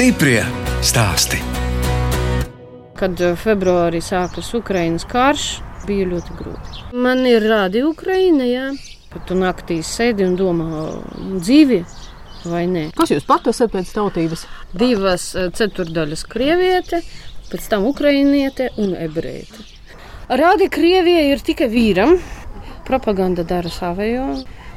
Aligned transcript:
Stiprie 0.00 0.40
stāsti. 0.80 1.36
Kad 2.96 3.20
eh, 3.20 3.34
februārī 3.36 3.98
sākas 4.00 4.46
Ukraiņas 4.56 5.04
karš, 5.10 5.42
bija 5.84 6.06
ļoti 6.08 6.36
grūti. 6.38 6.84
Man 7.04 7.20
ir 7.28 7.44
rādi 7.44 7.82
Ukraiņa. 7.84 8.62
Kad 9.12 9.26
tu 9.28 9.36
naktīs 9.36 9.90
sēdi 9.92 10.24
un 10.24 10.38
domā, 10.40 10.86
dzīvi 11.34 11.82
vai 12.48 12.62
nē. 12.72 12.86
Kas 12.96 13.12
jūs 13.12 13.28
pat 13.28 13.50
esat 13.52 13.74
pēc 13.74 13.92
tautības? 13.98 14.46
Divas 14.72 15.26
eh, 15.36 15.50
ceturdaļas 15.60 16.24
krieviete, 16.32 17.02
pēc 17.52 17.68
tam 17.68 17.84
ukrainiete 17.90 18.70
un 18.80 18.96
ebreite. 18.96 19.68
Rādi 20.32 20.70
Krievijai 20.72 21.28
ir 21.34 21.44
tikai 21.44 21.68
vīram. 21.68 22.16
Propaganda 22.88 23.44
dara 23.44 23.68
savējo. 23.68 24.30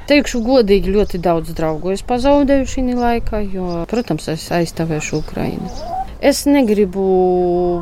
Teikšu 0.04 0.42
godīgi, 0.44 0.92
ļoti 0.92 1.20
daudz 1.24 1.54
draugu 1.56 1.94
es 1.94 2.02
pazaudēju 2.04 2.66
šī 2.68 2.82
laikā, 2.98 3.40
jo, 3.54 3.68
protams, 3.88 4.28
es 4.34 4.50
aizstāvēšu 4.52 5.22
Ukrainu. 5.22 5.70
Es 6.24 6.42
negribu 6.44 7.04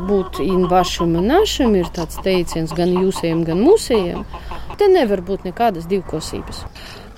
būt 0.06 0.38
invašam 0.42 1.16
un 1.18 1.26
našam, 1.30 1.74
ir 1.78 1.90
tāds 1.94 2.20
teiciens 2.22 2.74
gan 2.78 2.94
jūsējiem, 2.94 3.42
gan 3.46 3.62
mūsējiem. 3.62 4.22
Te 4.78 4.86
nevar 4.90 5.22
būt 5.26 5.48
nekādas 5.48 5.90
divkosības. 5.90 6.62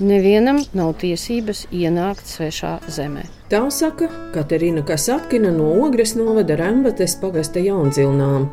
Nevienam 0.03 0.57
nav 0.75 0.97
tiesības 0.98 1.69
ienākt 1.71 2.27
svešā 2.27 2.80
zemē. 2.91 3.29
Tā 3.47 3.61
saka 3.70 4.09
Katerina 4.34 4.83
Kasatkina 4.83 5.53
no 5.55 5.69
Ogres 5.84 6.17
novada 6.19 6.56
Rembates 6.59 7.14
pagasta 7.20 7.62
Jaunzilnām. 7.62 8.48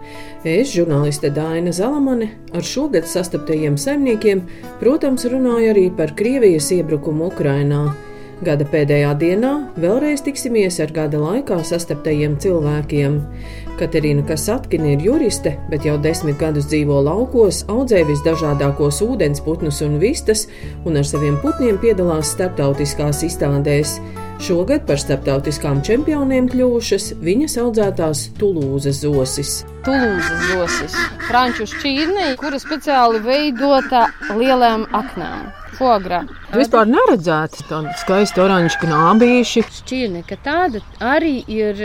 Es, 0.45 0.69
žurnāliste 0.75 1.31
Daina 1.34 1.73
Zalamane, 1.73 2.28
ar 2.53 2.62
šogad 2.62 3.09
sastaptajiem 3.09 3.80
saimniekiem, 3.81 4.44
protams, 4.84 5.25
runāju 5.25 5.73
arī 5.73 5.88
par 5.97 6.14
Krievijas 6.14 6.69
iebrukumu 6.78 7.31
Ukrainā. 7.31 7.88
Gada 8.45 8.66
pēdējā 8.69 9.16
dienā 9.22 9.52
vēlreiz 9.81 10.22
tiksimies 10.25 10.78
ar 10.81 10.94
gada 10.94 11.17
laikā 11.22 11.58
sastaptajiem 11.66 12.38
cilvēkiem. 12.42 13.17
Katerina 13.80 14.23
Kasatkina 14.27 14.91
ir 14.94 15.03
juriste, 15.05 15.55
bet 15.72 15.86
jau 15.88 15.97
desmit 16.02 16.38
gadus 16.39 16.67
dzīvo 16.72 17.00
laukos, 17.05 17.64
audzē 17.72 18.03
visdažādākos 18.09 19.02
ūdensputnus 19.05 19.81
un 19.86 20.00
vistas, 20.02 20.47
un 20.86 21.00
ar 21.02 21.08
saviem 21.08 21.39
putniem 21.44 21.80
piedalās 21.81 22.33
starptautiskās 22.36 23.23
izstādēs. 23.28 24.00
Šogad 24.41 24.88
par 24.89 24.97
starptautiskām 24.97 25.83
čempioniem 25.86 26.50
kļuvušas 26.50 27.11
viņas 27.22 27.59
audzētās 27.61 28.25
Tulūzas 28.41 29.03
zosis. 29.05 29.55
Tulūzas 29.85 30.45
zosis, 30.50 31.00
franču 31.30 31.69
šķīrne, 31.69 32.35
kura 32.41 32.61
speciāli 32.61 33.22
veidota 33.25 34.08
lielām 34.33 34.89
aknām 34.97 35.50
fogra. 35.82 36.22
Vispār 36.54 36.90
neredzēti 36.90 37.66
tādi 37.70 37.94
skaisti 38.02 38.42
oranžu 38.44 38.82
knābīši. 38.84 39.66
Šķirne, 39.82 40.24
ka 40.28 40.38
tāda 40.46 40.82
arī 41.02 41.40
ir 41.50 41.82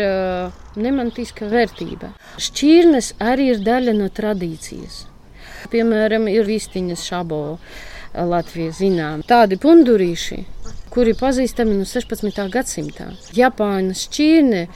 nemantiska 0.77 1.49
vērtība. 1.53 2.13
Šķirnes 2.43 3.15
arī 3.25 3.53
ir 3.55 3.63
daļa 3.65 3.97
no 3.97 4.11
tradīcijas. 4.13 5.05
Piemēram, 5.73 6.29
ir 6.31 6.47
vistiņas 6.47 7.07
šabo 7.09 7.41
Latvijā 8.17 8.75
zinām. 8.77 9.25
Tādi 9.27 9.59
pundurīši, 9.61 10.43
kuri 10.95 11.17
pazīstami 11.19 11.77
no 11.81 11.89
16. 11.89 12.45
gadsimta. 12.53 13.11
Japānas 13.37 14.07
šķirne, 14.07 14.67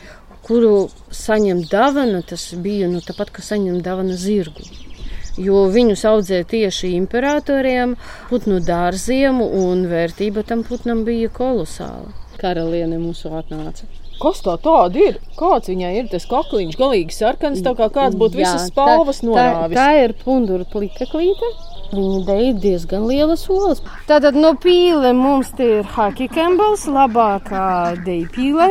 kuru 0.45 0.89
saņem 1.15 1.65
dāvana, 1.71 2.25
tas 2.27 2.51
bija 2.57 2.89
nu, 2.91 3.05
tāpat, 3.05 3.33
kā 3.36 3.45
saņem 3.45 3.83
dāvana 3.85 4.17
zirgu 4.19 4.89
jo 5.39 5.67
viņus 5.70 6.05
audzē 6.11 6.42
tieši 6.51 6.95
imperatoriem, 6.96 7.96
putnu 8.30 8.61
dārziem, 8.64 9.41
un 9.41 9.86
vērtība 9.91 10.46
tam 10.48 10.64
putnam 10.67 11.05
bija 11.07 11.30
kolosāla. 11.35 12.11
Karaliene 12.41 12.98
mūsu 13.01 13.33
atnāca. 13.36 13.86
Kas 14.20 14.42
tā 14.45 14.52
tāda 14.61 15.01
ir? 15.01 15.14
Kāds 15.39 15.70
viņai 15.70 15.91
ir 15.96 16.08
tas 16.13 16.27
kakliņš, 16.29 16.77
galīgi 16.77 17.14
sarkans, 17.17 17.63
tā 17.64 17.73
kā 17.77 17.86
kāds 17.92 18.18
būtu 18.20 18.36
visas 18.42 18.67
spalvas 18.68 19.23
norāvis. 19.24 19.77
Tā, 19.79 19.86
tā 19.86 20.02
ir 20.05 20.13
pundura 20.24 20.67
plikaklīte. 20.68 21.48
Viņa 21.91 22.18
deja 22.27 22.51
diezgan 22.62 23.07
lielas 23.08 23.47
olas. 23.51 23.80
Tātad 24.07 24.36
no 24.36 24.52
pīle 24.61 25.14
mums 25.17 25.55
te 25.57 25.70
ir 25.80 25.89
Haki 25.97 26.29
Kembels, 26.30 26.85
labākā 26.86 27.97
deja 28.05 28.29
pīle. 28.36 28.68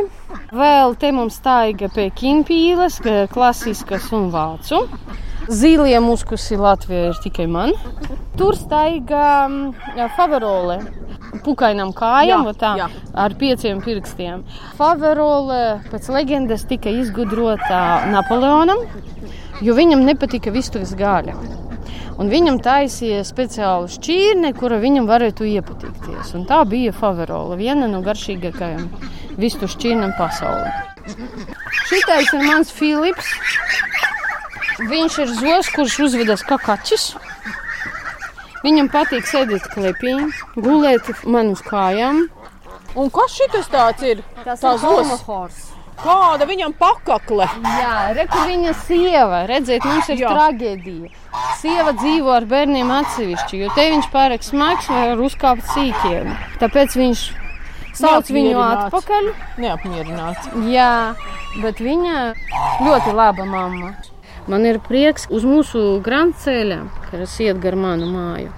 Vēl 0.53 0.93
te 1.01 1.09
mums 1.17 1.41
taiga 1.43 1.89
Pekina 1.95 2.45
pīles, 2.47 3.01
klasiskas 3.33 4.05
un 4.15 4.29
vācu. 4.35 4.85
Zīlie 5.49 5.97
muskusi 5.97 6.57
Latvijā 6.61 7.09
ir 7.09 7.19
tikai 7.23 7.47
man. 7.49 7.71
Tur 8.37 8.53
staigā 8.57 9.47
mm, 9.47 10.09
faverole. 10.13 10.79
Pukainam 11.45 11.89
kājām, 11.93 12.47
jā, 12.49 12.53
tā, 12.57 12.69
jā. 12.77 12.87
ar 13.17 13.33
pieciem 13.37 13.81
pirkstiem. 13.85 14.43
Faverole 14.77 15.79
pēc 15.89 16.09
leģendas 16.13 16.65
tika 16.69 16.89
izgudrota 16.89 17.81
Napoleonam, 18.09 18.81
jo 19.65 19.75
viņam 19.77 20.05
nepatika 20.05 20.53
vistuves 20.53 20.95
gaļa. 20.97 21.37
Un 22.19 22.29
viņam 22.29 22.57
taisīja 22.61 23.21
speciālu 23.25 23.89
šķirni, 23.93 24.51
kura 24.57 24.77
viņam 24.81 25.09
varētu 25.09 25.47
iepatikties. 25.49 26.33
Un 26.37 26.45
tā 26.49 26.61
bija 26.67 26.93
faverola, 26.93 27.57
viena 27.57 27.87
no 27.89 28.01
garšīgākajām 28.05 28.89
vistu 29.39 29.69
šķirnēm 29.71 30.17
pasaulē. 30.17 30.73
Šitais 31.89 32.33
ir 32.35 32.43
mans 32.45 32.73
Filips. 32.75 33.33
Viņš 34.79 35.17
ir 35.23 35.31
zos, 35.35 35.69
kurš 35.75 35.97
uzvedas 36.07 36.43
kā 36.47 36.55
kaķis. 36.61 37.13
Viņam 38.63 38.89
patīk 38.91 39.27
sēdēt 39.27 39.67
klēpī, 39.71 40.13
gulēt 40.55 41.09
man 41.27 41.53
uz 41.55 41.63
kājām. 41.63 42.25
Un 42.99 43.11
kas 43.13 43.35
šis 43.37 43.67
tāds 43.71 44.03
ir? 44.03 44.23
Tas 44.43 44.63
ir 44.63 44.79
homofors. 44.83 45.69
Kāda 45.99 46.45
viņam 46.47 46.71
pakakle? 46.79 47.45
Jā, 47.63 47.95
reku 48.15 48.45
viņa 48.47 48.73
sieva. 48.85 49.41
Redziet, 49.49 49.83
mums 49.83 50.07
ir 50.13 50.21
Jā. 50.21 50.31
traģēdija. 50.31 51.09
Sieva 51.59 51.91
dzīvo 51.97 52.31
ar 52.37 52.47
bērniem 52.47 52.91
atsevišķi, 53.01 53.59
jo 53.59 53.71
te 53.75 53.89
viņš 53.91 54.07
pārāk 54.13 54.45
smags 54.47 54.87
var 54.87 55.19
uzkāpt 55.19 55.67
sīkiem. 55.73 56.31
Tāpēc 56.61 56.95
viņš 57.01 57.25
sauc 57.99 58.31
viņu 58.31 58.61
atpakaļ. 58.63 59.27
Neapmierināts. 59.59 60.53
Jā, 60.71 60.93
bet 61.59 61.83
viņa 61.83 62.23
ļoti 62.87 63.17
laba 63.19 63.47
mamma. 63.49 63.91
Man 64.47 64.65
ir 64.69 64.79
prieks 64.85 65.27
uz 65.29 65.43
mūsu 65.45 65.99
grāmatceļa, 66.05 66.79
kas 67.09 67.39
iet 67.43 67.59
gar 67.63 67.75
manu 67.75 68.07
māju. 68.13 68.53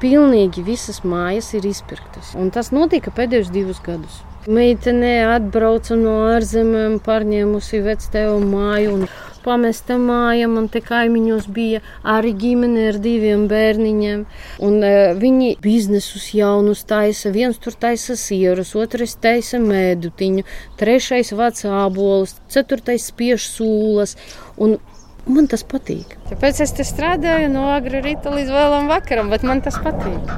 Pilnīgi 0.00 0.60
visas 0.64 1.00
mājas 1.08 1.54
ir 1.56 1.64
izpirktas. 1.68 2.34
Un 2.36 2.50
tas 2.52 2.72
notika 2.74 3.12
pēdējos 3.16 3.52
divus 3.54 3.78
gadus. 3.84 4.18
Meitene 4.46 5.24
atbrauca 5.26 5.96
no 5.98 6.18
ārzemēm, 6.30 7.00
pārņēmusi 7.02 7.80
vectēvu 7.82 8.36
māju 8.46 8.92
un 8.94 9.08
pamesta 9.42 9.96
māja. 9.98 10.46
Man 10.52 10.68
te 10.70 10.82
kaimiņos 10.84 11.48
bija 11.56 11.80
arī 12.16 12.30
ģimene 12.38 12.84
ar 12.92 12.98
diviem 13.02 13.46
bērniņiem. 13.50 14.24
Un, 14.68 14.76
uh, 14.86 15.14
viņi 15.18 15.56
biznesus 15.64 16.28
jaunus 16.36 16.84
taisa. 16.86 17.32
Viens 17.34 17.58
tur 17.62 17.74
taisa 17.74 18.14
sierus, 18.20 18.74
otrs 18.78 19.16
taisa 19.22 19.58
mēdutiņu, 19.62 20.46
trešais 20.78 21.32
vāc 21.34 21.64
ābolus, 21.66 22.36
ceturtais 22.52 23.08
spiež 23.10 23.48
sūlas. 23.50 24.14
Un 24.62 24.78
Man 25.26 25.48
tas 25.50 25.64
patīk. 25.66 26.12
Tāpēc 26.28 26.60
es 26.62 26.72
strādāju 26.86 27.48
no 27.50 27.64
agrā 27.74 27.98
rīta 28.04 28.30
līdz 28.30 28.50
vēlam 28.54 28.86
vakaram, 28.86 29.32
bet 29.32 29.42
man 29.42 29.58
tas 29.64 29.74
patīk. 29.82 30.30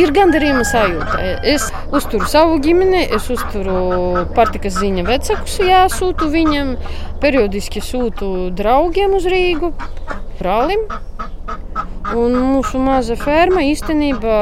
Ir 0.00 0.14
gandarījuma 0.16 0.62
sajūta. 0.64 1.18
Es 1.44 1.66
uzturu 1.92 2.24
savu 2.32 2.56
ģimeni, 2.64 3.02
es 3.18 3.28
uzturu 3.30 4.24
pārtikas 4.32 4.78
ziņa 4.80 5.04
vecākus, 5.10 5.58
jāsūtu 5.68 6.30
viņam. 6.32 6.72
Periodiski 7.20 7.84
sūtu 7.84 8.48
draugiem 8.56 9.12
uz 9.18 9.28
Rīgu, 9.28 9.74
brālim. 10.40 10.88
Un 12.16 12.40
mūsu 12.40 12.80
maza 12.80 13.20
ferma 13.20 13.60
īstenībā 13.68 14.40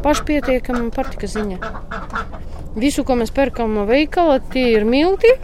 pašpietiekama 0.00 0.88
pārtikas 0.96 1.36
ziņa. 1.36 1.60
Visu, 2.80 3.04
ko 3.04 3.20
mēs 3.20 3.36
pērkam 3.36 3.76
no 3.76 3.84
veikala, 3.84 4.40
tie 4.52 4.70
ir 4.78 4.88
milti 4.88 5.36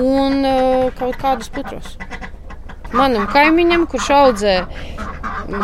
un 0.00 0.44
uh, 0.44 0.88
kaut 0.98 1.18
kādus 1.20 1.50
putrus. 1.52 1.96
Manam 2.96 3.26
kaimiņam, 3.30 3.86
kurš 3.90 4.10
audzē 4.14 4.56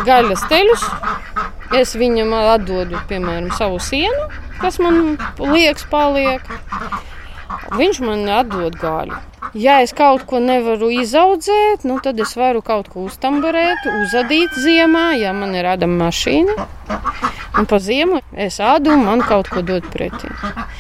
gaļas 0.07 0.43
teļus, 0.51 0.85
es 1.79 1.95
viņam 1.99 2.35
atdodu, 2.37 3.01
piemēram, 3.09 3.51
savu 3.57 3.79
sienu, 3.83 4.29
kas 4.61 4.79
man 4.83 5.17
liekas, 5.39 5.87
paliek. 5.91 6.45
Viņš 7.77 8.01
man 8.05 8.25
atdod 8.33 8.77
gaļu. 8.81 9.17
Ja 9.59 9.81
es 9.85 9.93
kaut 9.97 10.25
ko 10.29 10.39
nevaru 10.41 10.89
izaudzēt, 11.03 11.85
nu, 11.89 11.99
tad 12.05 12.21
es 12.25 12.33
varu 12.39 12.63
kaut 12.65 12.89
ko 12.93 13.07
uztamburēt, 13.09 13.85
uzadīt 14.05 14.57
ziemā, 14.57 15.11
ja 15.21 15.35
man 15.37 15.53
ir 15.57 15.67
rādama 15.69 16.07
mašīna. 16.07 16.57
Un 17.63 17.67
pa 17.71 17.79
ziemu 17.79 18.17
es 18.35 18.57
ādu 18.59 18.91
un 18.91 19.05
man 19.07 19.21
kaut 19.23 19.47
ko 19.47 19.61
dod 19.63 19.85
pretī. 19.93 20.27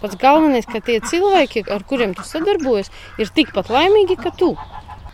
Pats 0.00 0.16
galvenais, 0.18 0.66
ka 0.66 0.80
tie 0.82 0.96
cilvēki, 0.98 1.60
ar 1.70 1.84
kuriem 1.86 2.10
tu 2.18 2.24
sadarbojies, 2.26 2.88
ir 3.22 3.28
tikpat 3.36 3.68
laimīgi 3.70 4.16
kā 4.18 4.32
tu. 4.34 4.56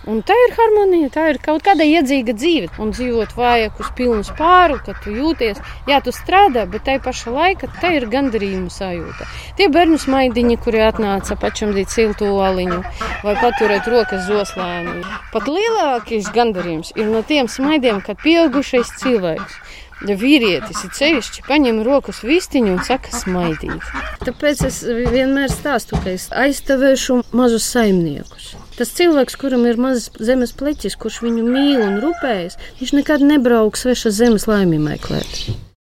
Un 0.09 0.23
tā 0.25 0.33
ir 0.47 0.55
harmonija, 0.57 1.11
tā 1.13 1.27
ir 1.29 1.39
kaut 1.45 1.61
kāda 1.67 1.85
iedzīga 1.85 2.33
dzīve. 2.33 2.71
Un 2.81 2.95
dzīvot 2.97 3.35
vajag 3.37 3.83
uz 3.85 3.91
pilnu 3.99 4.25
spāru, 4.25 4.79
kad 4.87 4.97
tu 5.05 5.13
jūties, 5.13 5.61
jā, 5.91 5.99
tu 6.01 6.15
strādā, 6.17 6.63
bet 6.73 6.87
tai 6.87 6.95
pašā 7.05 7.35
laikā 7.35 7.69
tā 7.83 7.91
ir 7.99 8.07
gandarījuma 8.15 8.73
sajūta. 8.73 9.27
Tie 9.59 9.69
bērnu 9.75 10.01
smaidiņi, 10.01 10.57
kuri 10.65 10.81
atnāca 10.87 11.37
pačamdīt 11.43 11.93
siltu 11.93 12.31
oliņu 12.47 12.81
vai 13.27 13.35
paturēt 13.43 13.91
rokas 13.93 14.25
zoslēni. 14.31 15.05
Pat 15.35 15.53
lielākais 15.53 16.33
gandarījums 16.33 16.95
ir 16.97 17.13
no 17.13 17.21
tiem 17.21 17.53
smaidiem, 17.53 18.01
kad 18.09 18.25
pieaugušais 18.25 18.95
cilvēks 19.03 19.61
Ja 20.07 20.15
vīrietis 20.15 20.85
ir 20.87 20.93
ceļš, 20.95 21.31
paņem 21.49 21.81
rokas 21.87 22.23
vistiņu 22.27 22.77
un 22.77 22.83
saka, 22.87 23.11
smaidīt. 23.11 23.91
Tāpēc 24.23 24.63
es 24.69 24.81
vienmēr 24.87 25.51
stāstu, 25.51 25.99
ka 25.99 26.15
es 26.15 26.29
aizstāvēšu 26.31 27.21
mazus 27.35 27.67
saimniekus. 27.73 28.53
Tas 28.79 28.95
cilvēks, 28.95 29.35
kuram 29.41 29.67
ir 29.67 29.81
mazs 29.81 30.13
zemes 30.23 30.55
pleķis, 30.55 30.95
kurš 31.03 31.23
viņu 31.27 31.47
mīl 31.49 31.83
un 31.83 31.99
rūpējas, 32.05 32.61
viņš 32.79 32.99
nekad 33.01 33.27
nebrauks 33.27 33.83
svešas 33.83 34.21
zemes 34.21 34.47
laimi 34.47 34.79
meklēt. 34.79 35.49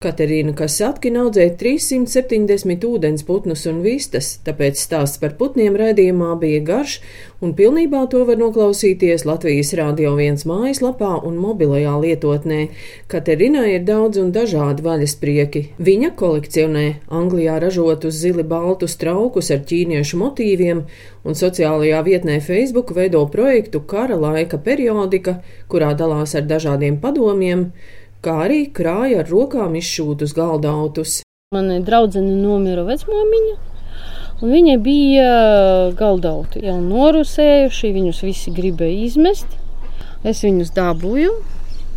Katerīna 0.05 0.53
Kasatkina 0.53 1.23
audzēja 1.25 1.55
370 1.57 2.83
ūdensputnus 2.85 3.63
un 3.71 3.79
vistas, 3.85 4.35
tāpēc 4.45 4.77
stāsts 4.77 5.21
par 5.23 5.33
putniem 5.39 5.79
raidījumā 5.81 6.35
bija 6.43 6.61
garš, 6.67 6.99
un 7.41 7.55
pilnībā 7.57 8.03
to 8.13 8.21
var 8.29 8.37
noklausīties 8.41 9.25
Latvijas 9.25 9.73
Rādio 9.79 10.13
1 10.21 10.45
mājaslapā 10.51 11.15
un 11.25 11.39
mobilajā 11.41 11.95
lietotnē. 12.03 12.61
Katerinai 13.09 13.71
ir 13.79 13.89
daudz 13.89 14.21
un 14.21 14.29
dažādi 14.37 14.85
vaļasprieki. 14.85 15.65
Viņa 15.89 16.13
kolekcionē 16.21 16.85
Anglijā 17.09 17.57
ražotus 17.65 18.21
zili 18.21 18.45
baltus 18.45 18.99
traukus 19.01 19.49
ar 19.57 19.65
ķīniešu 19.65 20.21
motīviem, 20.21 20.85
un 21.25 21.41
sociālajā 21.41 22.05
vietnē 22.05 22.41
Facebook 22.45 22.93
veido 22.93 23.25
projektu 23.33 23.81
Kara 23.81 24.21
laika 24.21 24.61
periodika, 24.61 25.39
kurā 25.73 25.95
dalās 25.97 26.37
ar 26.37 26.45
dažādiem 26.49 27.01
padomiem 27.01 27.71
kā 28.25 28.39
arī 28.47 28.65
krāja 28.75 29.23
ar 29.23 29.31
rokām 29.31 29.77
izšūtus 29.79 30.35
galdautus. 30.37 31.21
Manai 31.55 31.81
draudzenei 31.85 32.37
nomira 32.41 32.87
vecmāmiņa. 32.89 33.57
Un 34.43 34.51
viņai 34.51 34.79
bija 34.83 35.29
galdauti 35.97 36.65
jau 36.67 36.79
norusējuši, 36.83 37.93
viņus 37.95 38.23
visi 38.27 38.55
gribēja 38.57 39.05
izmest. 39.07 39.59
Es 40.27 40.43
viņus 40.45 40.73
dabūju, 40.75 41.37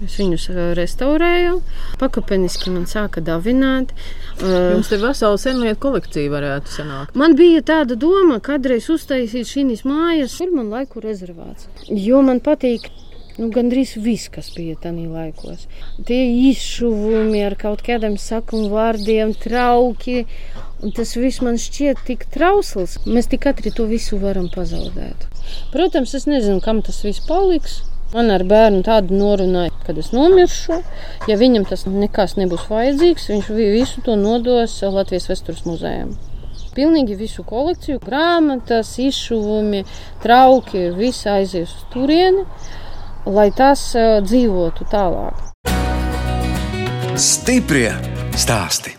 Es 0.06 0.14
viņus 0.20 0.44
restaurēju, 0.78 1.56
pakāpeniski 1.98 2.70
man 2.70 2.84
sāka 2.86 3.22
davināt. 3.26 3.96
Jums 4.38 4.92
ir 4.94 5.02
vesela 5.02 5.40
senlietu 5.42 5.80
kolekcija, 5.88 6.30
varētu 6.30 6.70
sanākt. 6.70 7.18
Man 7.18 7.34
bija 7.40 7.64
tāda 7.66 7.98
doma, 7.98 8.38
kādreiz 8.46 8.92
uztaisīt 8.94 9.50
šīs 9.50 9.82
mājas, 9.90 10.38
ir 10.46 10.54
man 10.54 10.70
laiku 10.70 11.02
rezervāts. 11.02 11.66
Jo 11.90 12.22
man 12.22 12.44
patīk 12.46 12.92
nu, 13.38 13.50
gandrīz 13.54 13.96
viss, 14.02 14.30
kas 14.34 14.50
bija 14.56 14.78
tajā 14.82 15.08
laikos. 15.12 15.66
Tie 16.08 16.20
izšuvumi 16.52 17.44
ar 17.46 17.58
kaut 17.60 17.84
kādiem 17.86 18.18
sakuma 18.22 18.70
vārdiem, 18.74 19.34
trauki. 19.38 20.24
Un 20.84 20.94
tas 20.94 21.16
viss 21.18 21.42
man 21.46 21.58
šķiet 21.62 22.04
tik 22.06 22.28
trausls. 22.34 22.98
Mēs 23.06 23.30
tik 23.32 23.48
ātri 23.50 23.74
to 23.74 23.88
visu 23.90 24.20
varam 24.22 24.50
pazaudēt. 24.54 25.28
Protams, 25.74 26.14
es 26.18 26.28
nezinu, 26.30 26.62
kam 26.66 26.84
tas 26.86 27.02
viss 27.06 27.24
paliks. 27.28 27.82
Man 28.14 28.32
ar 28.32 28.46
bērnu 28.48 28.86
tādu 28.88 29.18
norunāja, 29.20 29.74
kad 29.84 29.98
es 30.00 30.14
nomiršu. 30.16 30.80
Ja 31.28 31.36
viņam 31.40 31.66
tas 31.68 31.84
nekas 31.90 32.38
nebūs 32.40 32.70
vajadzīgs, 32.72 33.28
viņš 33.34 33.52
visu 33.58 34.04
to 34.06 34.16
nodos 34.16 34.80
Latvijas 34.82 35.28
Vēstures 35.32 35.66
muzejam. 35.68 36.16
Pilnīgi 36.78 37.18
visu 37.18 37.42
kolekciju, 37.44 38.00
grāmatas, 38.06 38.94
izšuvumi, 39.02 39.82
trauki, 40.24 40.92
viss 40.96 41.26
aizies 41.28 41.74
uz 41.74 41.88
turieni 41.92 42.46
lai 43.34 43.50
tas 43.56 43.90
uh, 43.98 44.20
dzīvotu 44.24 44.88
tālāk. 44.92 45.44
Stiprie 47.18 47.92
stāsti! 48.38 48.98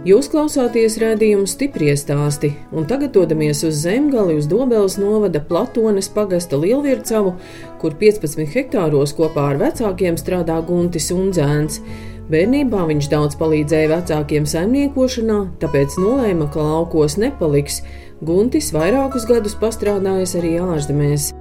Jūs 0.00 0.30
klausāties 0.32 0.94
redzējumu 0.98 1.44
stipri 1.46 1.90
stāstī, 1.94 2.48
un 2.72 2.86
tagad 2.88 3.12
dodamies 3.14 3.60
uz 3.68 3.82
zemgali 3.82 4.38
uz 4.40 4.46
Dobeles 4.48 4.96
novada 4.98 5.42
Platones 5.44 6.08
pagasta 6.10 6.56
Lielvircavu, 6.58 7.34
kur 7.78 7.94
15 8.00 8.48
hektāros 8.54 9.12
kopā 9.14 9.50
ar 9.52 9.60
vecākiem 9.60 10.16
strādā 10.18 10.56
Guntis 10.66 11.10
Unzēns. 11.14 11.82
Bērnībā 12.30 12.84
viņš 12.86 13.06
daudz 13.10 13.34
palīdzēja 13.40 13.88
vecākiem 13.90 14.44
saimniekošanā, 14.46 15.38
tāpēc 15.58 15.96
nolēma, 15.98 16.46
ka 16.54 16.62
laukos 16.62 17.16
nepaliks. 17.18 17.80
Guntis 18.22 18.68
vairākus 18.70 19.24
gadus 19.26 19.56
pastrādājis 19.58 20.36
arī 20.38 20.52
ārzemēs. 20.62 21.32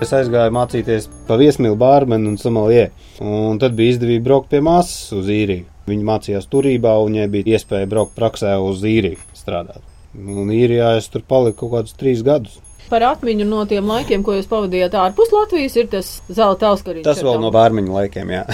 Es 0.00 0.14
aizgāju 0.16 0.54
mācīties 0.56 1.10
pa 1.28 1.36
viesmīlu 1.36 1.76
bārmenu 1.76 2.32
un 2.32 2.38
somalie, 2.40 2.86
un 3.20 3.60
tad 3.60 3.76
bija 3.76 3.98
izdevība 3.98 4.24
braukt 4.30 4.48
pie 4.54 4.62
māsas 4.64 5.12
uz 5.18 5.28
īriju. 5.34 5.66
Viņa 5.90 6.08
mācījās 6.14 6.48
turībā, 6.48 6.94
un 7.02 7.18
viņai 7.18 7.28
bija 7.34 7.58
iespēja 7.58 7.90
braukt 7.92 8.16
praksē 8.16 8.56
uz 8.62 8.80
īriju 8.88 9.20
strādāt. 9.36 9.84
Un 10.16 10.48
īrijā 10.48 10.94
es 10.96 11.12
tur 11.12 11.28
paliku 11.28 11.66
kaut 11.66 11.74
kādus 11.74 12.00
trīs 12.00 12.24
gadus. 12.24 12.56
Par 12.88 13.04
atmiņu 13.04 13.44
no 13.44 13.64
tiem 13.68 13.88
laikiem, 13.90 14.22
ko 14.24 14.32
jūs 14.38 14.46
pavadījāt 14.48 14.94
ārpus 14.96 15.32
Latvijas, 15.34 15.74
ir 15.76 15.90
tas 15.92 16.06
zelta 16.32 16.70
auskariņš. 16.72 17.04
Tas 17.04 17.20
vēl 17.24 17.36
no 17.42 17.50
bērniņa 17.52 17.92
laikiem, 17.92 18.32
jā. 18.32 18.44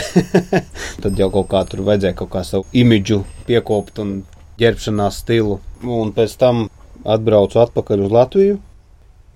Tad 1.05 1.21
jau 1.23 1.29
kaut 1.37 1.49
kā 1.53 1.63
tur 1.71 1.85
vajadzēja 1.87 2.17
kaut 2.19 2.33
kā 2.33 2.43
savu 2.47 2.67
imidžu 2.75 3.21
piekopt 3.47 4.03
un 4.03 4.17
ģērbšanās 4.59 5.21
stilu. 5.23 5.61
Un 5.87 6.11
pēc 6.17 6.35
tam 6.41 6.67
atbraucu 7.07 7.63
atpakaļ 7.63 8.05
uz 8.09 8.15
Latviju, 8.19 8.59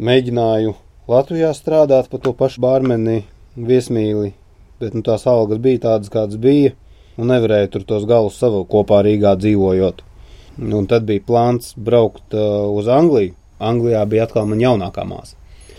mēģināju 0.02 0.74
Latvijā 1.08 1.54
strādāt 1.54 2.10
pa 2.10 2.18
to 2.24 2.34
pašu 2.34 2.62
bārmeni, 2.66 3.22
viesmīli, 3.54 4.34
bet 4.82 4.98
nu, 4.98 5.06
tās 5.06 5.28
algas 5.30 5.62
bija 5.62 5.86
tādas, 5.86 6.10
kādas 6.10 6.42
bija, 6.42 6.74
un 7.18 7.30
nevarēju 7.30 7.74
tur 7.74 7.86
tos 7.86 8.06
galus 8.08 8.38
savu 8.42 8.64
kopā 8.66 9.04
Rīgā 9.06 9.38
dzīvojot. 9.38 10.02
Un 10.58 10.90
tad 10.90 11.06
bija 11.06 11.22
plāns 11.22 11.76
braukt 11.78 12.34
uh, 12.34 12.66
uz 12.74 12.90
Angliju 12.90 13.36
Anglijā 13.58 14.04
bija 14.06 14.28
atkal 14.28 14.46
man 14.48 14.62
jaunākā 14.62 15.04
māsa. 15.08 15.36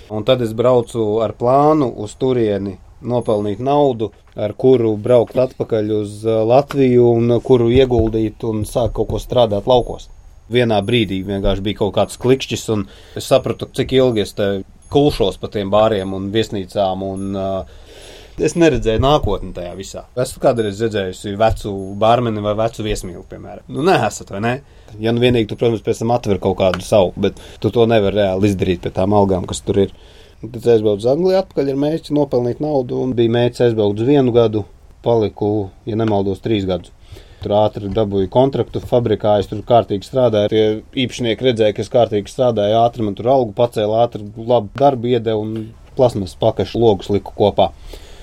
Un 0.09 0.25
tad 0.25 0.41
es 0.41 0.55
braucu 0.57 1.19
ar 1.23 1.35
plānu 1.37 1.89
uz 2.03 2.15
turieni 2.19 2.77
nopelnīt 3.05 3.59
naudu, 3.63 4.09
ar 4.35 4.53
kuru 4.57 4.95
braukt 4.97 5.37
atpakaļ 5.39 5.91
uz 5.99 6.15
uh, 6.25 6.41
Latviju 6.47 7.11
un 7.15 7.37
kuru 7.45 7.69
ieguldīt 7.71 8.43
un 8.47 8.65
sākt 8.67 8.97
kaut 8.97 9.11
ko 9.13 9.21
strādāt 9.21 9.69
laukos. 9.69 10.09
Vienā 10.49 10.79
brīdī 10.83 11.21
vienkārši 11.27 11.63
bija 11.63 11.79
kaut 11.83 11.93
kāds 11.95 12.19
klikšķis, 12.19 12.65
un 12.73 12.87
es 13.15 13.29
sapratu, 13.29 13.69
cik 13.75 13.93
ilgi 13.99 14.25
es 14.25 14.33
te 14.35 14.49
kulšos 14.89 15.37
pa 15.37 15.51
tiem 15.53 15.69
bāriem 15.71 16.15
un 16.17 16.31
viesnīcām 16.33 17.05
un 17.05 17.37
uh, 17.37 17.77
Es 18.39 18.53
neredzēju 18.55 19.01
nākotni 19.03 19.49
tajā 19.51 19.73
visā. 19.75 20.05
Esmu 20.23 20.39
kādreiz 20.43 20.77
redzējusi 20.79 21.33
vecu 21.39 21.73
bārmeni 21.99 22.39
vai 22.43 22.53
vecu 22.55 22.85
viesmīlu, 22.85 23.25
piemēram. 23.27 23.65
Nu, 23.67 23.83
neesat, 23.83 24.31
vai 24.31 24.39
ne? 24.45 24.53
Ja 25.03 25.11
nu 25.11 25.19
vienīgi 25.19 25.49
tu, 25.51 25.57
protams, 25.59 25.83
pēc 25.83 25.99
tam 25.99 26.13
atver 26.15 26.39
kaut 26.39 26.55
kādu 26.61 26.85
savu, 26.85 27.11
bet 27.19 27.41
tu 27.59 27.71
to 27.75 27.83
nevari 27.89 28.21
reāli 28.21 28.47
izdarīt 28.47 28.85
pie 28.85 28.93
tām 28.95 29.15
algām, 29.17 29.43
kas 29.49 29.59
tur 29.65 29.81
ir. 29.83 29.91
Tad 30.39 30.69
aizbraucu 30.71 31.03
uz 31.03 31.09
Angliju 31.11 31.41
atpakaļ 31.41 31.73
ar 31.73 31.83
mērķi 31.83 32.15
nopelnīt 32.15 32.63
naudu, 32.63 33.01
un 33.03 33.11
bija 33.17 33.35
mērķis 33.35 33.65
aizbraukt 33.67 33.99
uz 33.99 34.07
vienu 34.07 34.31
gadu, 34.31 34.63
paliku, 35.03 35.53
ja 35.89 35.99
nemaldos, 35.99 36.39
trīs 36.45 36.67
gadus. 36.69 36.95
Tur 37.43 37.57
ātri 37.59 37.91
dabūju 37.91 38.31
kontraktu 38.31 38.79
fabrikā, 38.83 39.37
es 39.39 39.51
tur 39.51 39.59
kārtīgi 39.67 40.07
strādāju. 40.07 40.51
Tie 40.51 41.03
īpašnieki 41.03 41.51
redzēja, 41.51 41.75
ka 41.75 41.83
es 41.83 41.91
kārtīgi 41.91 42.31
strādāju, 42.31 42.79
ātri 42.85 43.03
man 43.07 43.19
tur 43.19 43.31
algu 43.35 43.55
pacēla, 43.55 44.05
ātri 44.07 44.27
labu 44.39 44.71
darbu 44.79 45.11
iedeva 45.11 45.43
un 45.43 45.73
plasmas 45.99 46.39
pakašu 46.39 46.79
logus 46.79 47.11
liku 47.11 47.35
kopā. 47.35 47.73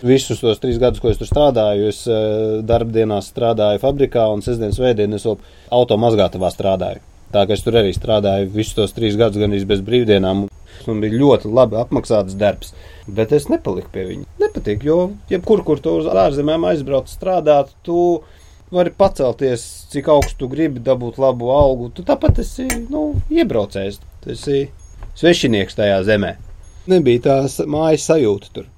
Visus 0.04 0.42
tos 0.42 0.58
trīs 0.60 0.76
gadus, 0.80 1.00
ko 1.00 1.08
es 1.08 1.16
tur 1.16 1.28
strādāju, 1.28 1.88
es 1.88 2.02
uh, 2.10 2.58
darbdienās 2.66 3.30
strādāju 3.32 3.80
fabrikā 3.80 4.26
un 4.28 4.42
sestdienas 4.44 4.80
vēdienas 4.82 5.24
automazgātavā 5.72 6.50
strādāju. 6.52 7.00
Tā 7.32 7.46
kā 7.48 7.56
es 7.56 7.64
tur 7.64 7.78
arī 7.80 7.94
strādāju 7.96 8.50
visus 8.52 8.76
tos 8.76 8.94
trīs 8.96 9.16
gadus, 9.18 9.40
gan 9.40 9.54
arī 9.54 9.64
bez 9.68 9.80
brīvdienām. 9.86 10.46
Man 10.86 11.00
bija 11.02 11.18
ļoti 11.18 11.50
labi 11.50 11.78
apmaksāts 11.80 12.36
darbs, 12.38 12.74
bet 13.08 13.32
es 13.34 13.48
nepaliku 13.48 13.88
pie 13.94 14.04
viņa. 14.10 14.26
Nepatīk, 14.42 14.84
jo 14.86 14.98
jebkur, 15.32 15.64
kur 15.66 15.80
tu 15.82 15.96
uz 16.02 16.06
ārzemēm 16.12 16.68
aizbrauc 16.68 17.08
strādāt, 17.10 17.72
tu 17.86 18.20
vari 18.70 18.92
pacelties, 18.94 19.64
cik 19.90 20.12
augstu 20.12 20.44
tu 20.44 20.50
gribi 20.52 20.84
dabūt 20.84 21.18
labu 21.22 21.50
algu. 21.54 21.88
Tu 21.96 22.04
tāpat 22.06 22.44
esi 22.44 22.68
nu, 22.92 23.08
iebraucējs, 23.32 23.98
tu 24.22 24.36
esi 24.36 24.62
svešinieks 25.18 25.80
tajā 25.80 26.02
zemē. 26.06 26.36
Nebija 26.92 27.24
tās 27.30 27.58
mājas 27.66 28.06
sajūta 28.12 28.52
tur. 28.52 28.70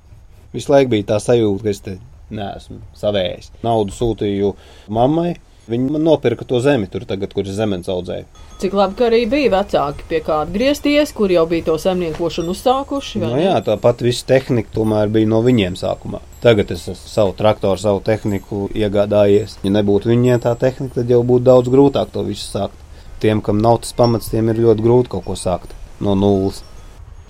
Visu 0.54 0.72
laiku 0.72 0.94
bija 0.96 1.10
tā 1.12 1.20
sajūta, 1.22 1.64
ka 1.64 1.74
es 1.74 1.84
te 1.84 1.98
neesmu 2.34 2.80
savējis. 2.96 3.52
Naudu 3.64 3.94
sūtīju 3.96 4.54
mammai, 4.94 5.34
Viņi 5.68 5.90
man 5.92 6.06
nopirka 6.06 6.46
to 6.48 6.62
zemi 6.64 6.86
tur, 6.88 7.02
tagad, 7.04 7.34
kur 7.36 7.44
ir 7.44 7.52
zemes 7.52 7.90
audzēji. 7.92 8.24
Cik 8.62 8.72
labi, 8.74 8.94
ka 8.96 9.08
arī 9.10 9.18
bija 9.28 9.50
vecāki 9.52 10.06
pie 10.08 10.20
kāda 10.24 10.54
griezties, 10.54 11.12
kur 11.12 11.32
jau 11.32 11.42
bija 11.50 11.66
to 11.66 11.74
saimniekošanu 11.82 12.54
uzsākuši. 12.56 13.20
vai 13.20 13.28
Nu, 13.34 13.40
jā, 13.42 13.58
tāpat 13.66 14.00
viss 14.06 14.24
tehnika 14.24 14.72
tomēr 14.72 15.12
bija 15.12 15.28
no 15.28 15.42
viņiem 15.44 15.76
sākumā. 15.76 16.22
Tagad 16.40 16.72
es 16.72 16.86
esmu 16.88 17.12
savu 17.12 17.36
traktoru, 17.36 17.76
savu 17.82 18.00
tehniku 18.06 18.70
iegādājies. 18.72 19.58
Ja 19.66 19.74
nebūtu 19.76 20.08
viņiem 20.08 20.40
tā 20.46 20.54
tehnika, 20.56 21.02
tad 21.02 21.12
jau 21.12 21.20
būtu 21.20 21.44
daudz 21.50 21.68
grūtāk 21.74 22.16
to 22.16 22.24
visu 22.24 22.48
sākt. 22.48 22.86
Tiem, 23.20 23.44
kam 23.44 23.60
nav 23.60 23.82
tas 23.84 23.92
pamats, 23.92 24.32
tiem 24.32 24.48
ir 24.48 24.64
ļoti 24.64 24.88
grūti 24.88 25.12
kaut 25.12 25.28
ko 25.28 25.36
sākt 25.36 25.76
no 26.00 26.16
nulles. 26.16 26.62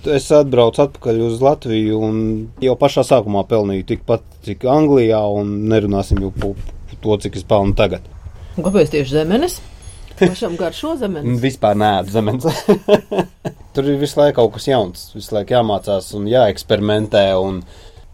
Es 0.07 0.29
atbraucu 0.31 0.85
atpakaļ 0.85 1.17
uz 1.25 1.41
Latviju 1.43 1.97
un 2.07 2.19
jau 2.63 2.75
pašā 2.79 3.03
sākumā 3.03 3.43
pelnīju 3.49 3.87
tikpat, 3.89 4.23
cik 4.45 4.63
Anglijā, 4.71 5.19
un 5.35 5.57
nerunāsim 5.67 6.21
jau 6.23 6.31
par 6.31 6.55
to, 7.03 7.17
cik 7.25 7.35
es 7.35 7.43
pelnu 7.47 7.75
tagad. 7.75 8.05
Kāpēc 8.55 8.93
tieši 8.93 9.17
zemenes? 9.17 9.59
Pašam 10.19 10.55
garšo 10.59 10.95
zemenes. 10.99 11.39
Vispār 11.45 11.75
nē, 11.79 11.91
zemes. 12.11 12.47
Tur 13.75 13.87
ir 13.87 13.99
visu 13.99 14.19
laiku 14.19 14.39
kaut 14.39 14.55
kas 14.55 14.67
jauns, 14.67 15.05
visu 15.15 15.35
laiku 15.35 15.55
jāmācās 15.55 16.09
un 16.17 16.27
jāeksperimentē. 16.31 17.25
Un 17.39 17.61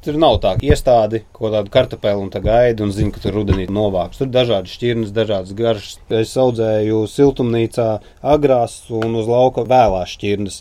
tur 0.05 0.17
nav 0.21 0.39
tā, 0.43 0.55
iestādi 0.65 1.23
kaut 1.33 1.53
kādu 1.53 1.73
kartupeli 1.73 2.21
un 2.21 2.31
tā 2.33 2.41
gaidi 2.45 2.85
un 2.85 2.93
zina, 2.93 3.13
ka 3.13 3.21
tur 3.23 3.37
rudenī 3.39 3.65
novāks. 3.69 4.21
Tur 4.21 4.29
dažādi 4.33 4.73
šķirnes, 4.73 5.13
dažādas 5.15 5.53
garšas. 5.57 6.01
Es 6.21 6.33
audzēju 6.41 7.05
siltumnīcā 7.09 7.87
agrās 8.35 8.81
un 8.93 9.17
uz 9.21 9.29
lauka 9.29 9.65
vēlās 9.69 10.17
šķirnes. 10.17 10.59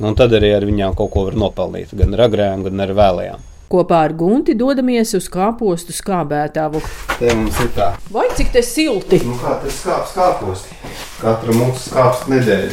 Un 0.00 0.14
tad 0.16 0.32
arī 0.32 0.54
ar 0.56 0.64
viņām 0.64 0.94
kaut 0.96 1.10
ko 1.12 1.26
var 1.26 1.34
nopelnīt. 1.36 1.90
Gan 1.92 2.16
ar 2.16 2.24
agrējām, 2.24 2.62
gan 2.64 2.84
ar 2.86 2.92
vēlējām. 2.96 3.42
Kopā 3.70 3.98
ar 4.08 4.14
Gunti 4.18 4.54
dodamies 4.58 5.12
uz 5.14 5.28
kāpostu 5.30 5.92
skābētāvu. 5.94 6.80
Te 7.20 7.34
mums 7.36 7.58
ir 7.62 7.68
tā. 7.76 7.90
Vai 8.10 8.24
cik 8.38 8.48
te 8.56 8.62
silti? 8.66 9.20
Nu 9.22 9.36
kā 9.38 9.58
tas 9.62 9.76
skāps 9.82 10.16
kāposti? 10.16 10.78
Katra 11.20 11.54
mums 11.54 11.84
skāps 11.90 12.24
nedēļu. 12.32 12.72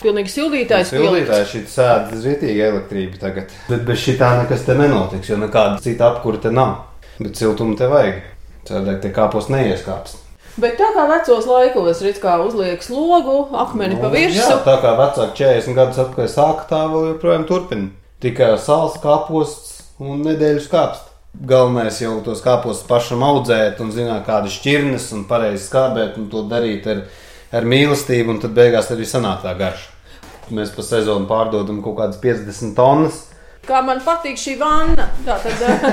Pilnīgi 0.00 0.32
sildītājs. 0.32 0.90
Sildītāji 0.96 1.50
šī 1.52 1.62
sēda 1.70 2.18
zītīga 2.24 2.72
elektrība 2.72 3.20
tagad. 3.20 3.54
Bet 3.68 3.84
bez 3.86 4.02
šī 4.02 4.16
tā 4.18 4.32
nekas 4.40 4.64
te 4.66 4.74
nenotiks, 4.80 5.30
jo 5.30 5.38
nekāda 5.44 5.78
cita 5.84 6.08
apkura 6.08 6.40
te 6.42 6.50
nav. 6.50 6.74
Bet 7.20 7.38
siltumu 7.38 7.76
te 7.78 7.92
vajag. 7.92 8.24
Tādēļ 8.66 9.00
te 9.04 9.12
kāpos 9.14 9.52
neieskāps. 9.52 10.21
Bet 10.60 10.76
tā 10.76 10.90
kā 10.92 11.06
vecos 11.08 11.46
laikos, 11.48 12.02
redz, 12.04 12.18
kā 12.20 12.34
uzliek 12.44 12.82
slogu, 12.84 13.46
akmeni 13.56 13.96
pa 13.96 14.10
Nu, 14.10 14.16
Jā, 14.18 14.28
virsmu. 14.28 14.58
tā 14.66 14.74
kā 14.82 14.90
vecāki 14.98 15.44
40 15.44 15.74
gadus 15.78 16.00
atpakaļ 16.02 16.28
sāka, 16.28 16.66
tā 16.68 16.82
vēl 16.92 17.06
joprojām 17.14 17.46
turpina. 17.48 17.88
Tikai 18.20 18.50
sāls 18.60 18.98
kāposts 19.02 19.80
un 19.98 20.20
nedēļu 20.26 20.60
skāpst. 20.66 21.08
Galvenais 21.48 21.96
jau 22.02 22.18
tos 22.20 22.42
kāpostus 22.44 22.84
pašam 22.86 23.22
audzēt 23.24 23.80
un 23.80 23.90
zināt, 23.90 24.26
kādas 24.26 24.52
šķirnes 24.60 25.08
un 25.16 25.24
pareizi 25.24 25.64
skābēt 25.70 26.18
un 26.20 26.28
to 26.28 26.42
darīt 26.50 26.86
ar, 26.92 27.06
ar 27.56 27.64
mīlestību, 27.64 28.34
un 28.36 28.40
tad 28.42 28.52
beigās 28.52 28.90
arī 28.92 29.08
sanāk 29.08 29.40
tā 29.46 29.54
garša. 29.56 29.88
Mēs 30.52 30.74
pa 30.76 30.84
sezonu 30.84 31.24
pārdodam 31.30 31.80
kaut 31.82 31.96
kādas 31.96 32.20
50 32.20 32.76
tonnas. 32.76 33.22
Kā 33.62 33.78
man 33.86 34.00
patīk 34.02 34.40
šī 34.42 34.56
vanna. 34.58 35.04
Tā 35.22 35.36
tad 35.44 35.60
eh, 35.68 35.84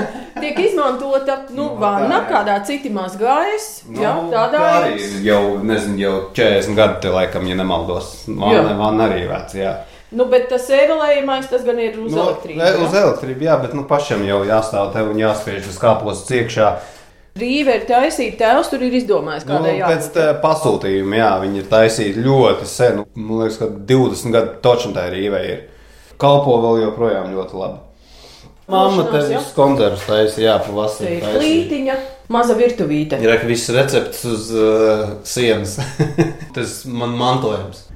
tiek 0.42 0.58
izmantota 0.58 1.36
nu, 1.50 1.54
Nu, 1.60 1.68
vanna, 1.78 2.24
tā, 2.24 2.32
kādā 2.32 2.56
citi 2.66 2.90
mazgājas. 2.90 3.68
Nu, 3.86 4.02
jā, 4.02 4.14
tādā 4.32 4.58
tā 4.58 4.72
arī 4.80 4.96
ir 4.98 5.14
jau, 5.28 5.42
nezinu, 5.62 6.00
jau 6.02 6.16
40 6.34 6.74
gadi, 6.74 6.98
te 7.04 7.14
laikam, 7.14 7.46
ja 7.46 7.60
nemaldos. 7.60 8.10
Jā. 8.26 8.64
man 8.74 8.98
arī 9.06 9.22
vec, 9.30 9.54
jā. 9.54 9.76
Nu, 10.10 10.26
bet 10.26 10.48
tas 10.50 10.66
ēvelējumais, 10.74 11.46
tas 11.46 11.62
gan 11.62 11.78
ir 11.78 11.94
uz 12.02 12.10
Nu, 12.10 12.24
elektrību. 12.24 12.58
e- 12.58 12.72
jā? 12.72 12.82
Uz 12.82 12.94
elektrību, 12.98 13.46
jā, 13.46 13.60
bet 13.62 13.74
nu, 13.78 13.84
pašam 13.86 14.24
jau 14.26 14.40
jāstāv 14.48 14.90
te 14.92 15.04
un 15.06 15.22
jāspiež 15.22 15.62
tas 15.70 15.78
kāpos 15.78 16.26
iekšā. 16.26 16.72
Rīve 17.38 17.76
ir 17.78 17.84
taisīta, 17.86 18.40
tēvs 18.42 18.72
tur 18.72 18.82
ir 18.82 18.96
izdomājis, 18.98 19.46
Nu, 19.46 19.54
kādai 19.54 19.76
pēc 19.86 20.08
tā 20.16 20.24
pasūtījuma, 20.42 21.14
jā, 21.22 21.30
viņi 21.44 21.62
ir 21.62 21.68
taisīti 21.70 22.24
ļoti 22.26 22.66
sen. 22.66 22.96
Nu, 22.96 23.06
Man 23.14 23.44
liekas, 23.44 23.60
ka 23.62 23.70
20 23.70 24.34
gadu 24.34 24.58
točam 24.66 24.92
tā 24.98 25.06
rīvē 25.14 25.44
ir. 25.46 25.69
Kalpo 26.20 26.58
vēl 26.60 26.82
joprojām 26.84 27.30
ļoti 27.32 27.56
labi. 27.56 27.78
Mamma 28.70 29.04
te 29.10 29.20
visus 29.26 29.50
konservus 29.56 30.04
taisīja, 30.06 30.44
jā, 30.44 30.56
pavasarī. 30.62 31.16
ir 31.16 31.24
plītiņa, 31.34 31.94
maza 32.30 32.54
virtuvīte. 32.58 33.18
Ir 33.18 33.32
arī 33.32 33.48
viss 33.50 33.72
recepts 33.74 34.22
uz 34.30 34.50
uh, 34.54 35.16
sienas. 35.26 35.78
Tas 36.54 36.84
man 36.86 37.16
mantojums. 37.18 37.88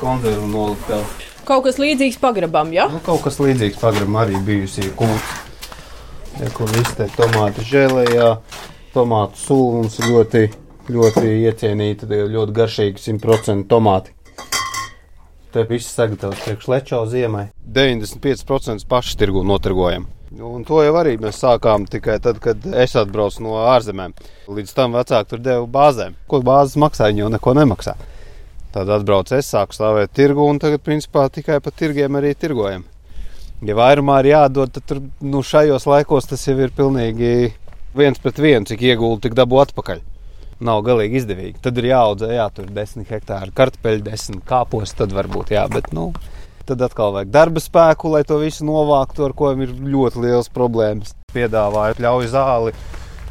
Konservu 0.00 0.48
nolikt 0.50 0.90
vēl. 0.90 1.04
Kaut 1.48 1.68
kas 1.68 1.78
līdzīgs 1.80 2.18
pagrabam, 2.20 2.72
jā? 2.74 2.88
Nu, 2.92 2.98
kaut 3.04 3.22
kas 3.24 3.38
līdzīgs 3.40 3.78
pagrabam 3.80 4.18
arī 4.24 4.40
bijusi 4.44 4.90
kūts. 4.98 5.36
Ja, 6.38 6.50
kur 6.54 6.70
viss 6.74 6.98
te 6.98 7.06
tomātu 7.14 7.64
žēlējā, 7.66 8.28
tomātu 8.94 9.60
ir 9.86 10.10
ļoti, 10.12 10.42
ļoti 10.92 11.24
iecienīta, 11.48 12.10
ir 12.14 12.28
ļoti 12.34 12.54
garšīgi 12.58 13.06
100% 13.06 13.66
tomāti. 13.70 14.14
Te 15.52 15.64
viss 15.64 15.94
sagatavots 15.96 16.44
priekš 16.44 16.68
lečo 16.68 17.00
ziemai. 17.08 17.46
95% 17.72 18.84
paši 18.88 19.16
tirgu 19.16 19.44
notirgojam. 19.48 20.04
Un 20.44 20.64
to 20.68 20.82
jau 20.84 20.92
arī 21.00 21.14
mēs 21.16 21.38
sākām 21.40 21.86
tikai 21.88 22.18
tad, 22.20 22.36
kad 22.44 22.66
es 22.76 22.92
atbraucu 23.00 23.40
no 23.46 23.54
ārzemēm. 23.70 24.12
Līdz 24.52 24.74
tam 24.76 24.98
vecāki 24.98 25.30
tur 25.30 25.40
deva 25.40 25.64
bāzēm. 25.78 26.18
Ko 26.28 26.42
bāzes 26.44 26.76
maksā, 26.76 27.08
viņi 27.08 27.24
jau 27.24 27.30
neko 27.32 27.54
nemaksā. 27.56 27.94
Tad 28.74 28.92
atbraucu 28.92 29.38
es, 29.38 29.48
sāku 29.48 29.72
stāvēt 29.72 30.12
tirgu, 30.12 30.44
un 30.44 30.60
tagad, 30.60 30.84
principā, 30.84 31.24
tikai 31.32 31.62
pa 31.64 31.72
tirgiem 31.72 32.20
arī 32.20 32.34
tirgojam. 32.36 32.84
Ja 33.64 33.74
vairumā 33.74 34.20
ir 34.20 34.34
jādod, 34.34 34.74
tad 34.76 34.84
tur, 34.86 35.00
nu, 35.24 35.40
šajos 35.40 35.88
laikos 35.88 36.28
tas 36.28 36.44
jau 36.44 36.58
ir 36.60 36.76
pilnīgi 36.76 37.54
viens 37.96 38.20
pret 38.20 38.36
vienu, 38.38 38.68
cik 38.68 38.84
iegūti, 38.84 39.24
tik 39.24 39.38
dabū 39.38 39.64
atpakaļ. 39.64 40.04
Nav 40.64 40.82
galīgi 40.86 41.20
izdevīgi. 41.20 41.60
Tad 41.62 41.76
ir 41.78 41.92
jāaudzē, 41.92 42.32
jā, 42.34 42.48
tur 42.50 42.66
ir 42.66 42.74
10 42.74 43.06
hektāri 43.06 43.54
kartupeļu, 43.54 44.02
10 44.08 44.40
kāpos, 44.48 44.94
tad 44.98 45.14
varbūt 45.14 45.52
jā, 45.54 45.62
bet, 45.70 45.92
nu, 45.94 46.08
tad 46.66 46.82
atkal 46.82 47.14
vajag 47.14 47.30
darba 47.30 47.62
spēku, 47.62 48.10
lai 48.16 48.24
to 48.26 48.40
visu 48.42 48.66
novāktu, 48.66 49.28
ar 49.28 49.36
ko 49.38 49.52
ir 49.54 49.70
ļoti 49.70 50.24
liels 50.26 50.50
problēmas. 50.50 51.14
Piedāvāju, 51.36 52.00
ļauj 52.02 52.30
zāli, 52.32 52.74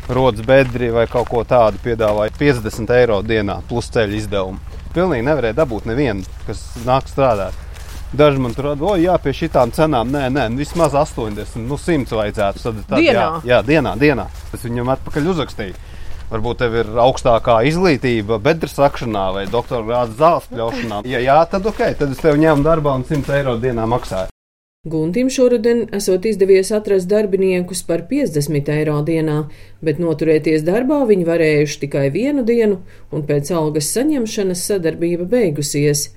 rodas 0.07 0.45
bedri 0.47 0.93
vai 0.95 1.03
kaut 1.11 1.27
ko 1.27 1.43
tādu, 1.47 1.81
piedāvāju 1.83 2.37
50 2.39 2.95
eiro 2.95 3.19
dienā 3.25 3.59
plus 3.67 3.91
ceļu 3.91 4.21
izdevumu. 4.21 4.75
Pilnīgi 4.95 5.27
nevarēja 5.27 5.59
dabūt 5.59 5.89
nevienu, 5.89 6.23
kas 6.47 6.63
nāk 6.87 7.11
strādāt. 7.11 7.65
Daži 8.15 8.39
man 8.39 8.53
tur 8.55 8.69
atbildēja, 8.71 9.09
jā, 9.09 9.17
pie 9.19 9.33
šitām 9.35 9.73
cenām, 9.75 10.07
nē, 10.13 10.29
nē, 10.31 10.45
vismaz 10.55 10.95
80, 10.95 11.59
nu 11.67 11.75
100 11.75 12.15
vajadzētu. 12.15 12.63
Tad, 12.63 12.79
tad, 12.87 13.01
Dienā? 13.03 13.25
Jā, 13.43 13.57
jā, 13.57 13.59
dienā, 13.67 13.97
dienā. 13.99 14.29
Es 14.55 14.63
viņam 14.63 14.93
atpakaļ 14.95 15.27
uzrakstīju. 15.33 15.75
Varbūt 16.27 16.57
tev 16.59 16.73
ir 16.75 16.89
augstākā 16.99 17.61
izglītība, 17.69 18.41
bedres 18.43 18.73
sakšanā 18.75 19.27
vai 19.37 19.45
doktora 19.47 19.85
grāda 19.87 20.17
zāles 20.19 20.49
pļaušanā. 20.51 21.03
Ja 21.07 21.21
jā, 21.23 21.37
tad 21.47 21.69
ok, 21.71 21.79
tad 21.99 22.11
es 22.11 22.19
tev 22.19 22.35
ņēmu 22.41 22.65
darbā 22.65 22.97
un 22.99 23.05
100 23.07 23.37
eiro 23.37 23.53
dienā 23.61 23.85
maksāju. 23.87 24.33
Guntim 24.87 25.29
šoruden 25.31 25.85
esot 25.95 26.27
izdevies 26.27 26.69
atrast 26.75 27.07
darbiniekus 27.11 27.81
par 27.87 28.03
50 28.11 28.69
eiro 28.75 28.97
dienā, 29.07 29.37
bet 29.83 30.03
noturēties 30.03 30.67
darbā 30.67 30.99
viņi 31.07 31.25
varējuši 31.27 31.81
tikai 31.85 32.05
vienu 32.11 32.43
dienu, 32.47 32.81
un 33.11 33.23
pēc 33.27 33.51
algas 33.55 33.89
saņemšanas 33.95 34.67
sadarbība 34.69 35.27
beigusies. 35.31 36.09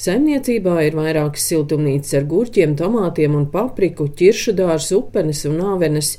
Saimniecībā 0.00 0.80
ir 0.88 0.96
vairākas 0.96 1.44
siltumnīcas 1.52 2.16
ar 2.18 2.26
gurķiem, 2.32 2.76
tomātiem 2.80 3.36
un 3.36 3.48
papriku, 3.52 4.08
ķiršu 4.08 4.56
dārzus, 4.60 4.96
upenes 4.96 5.44
un 5.48 5.60
āvenes. 5.74 6.16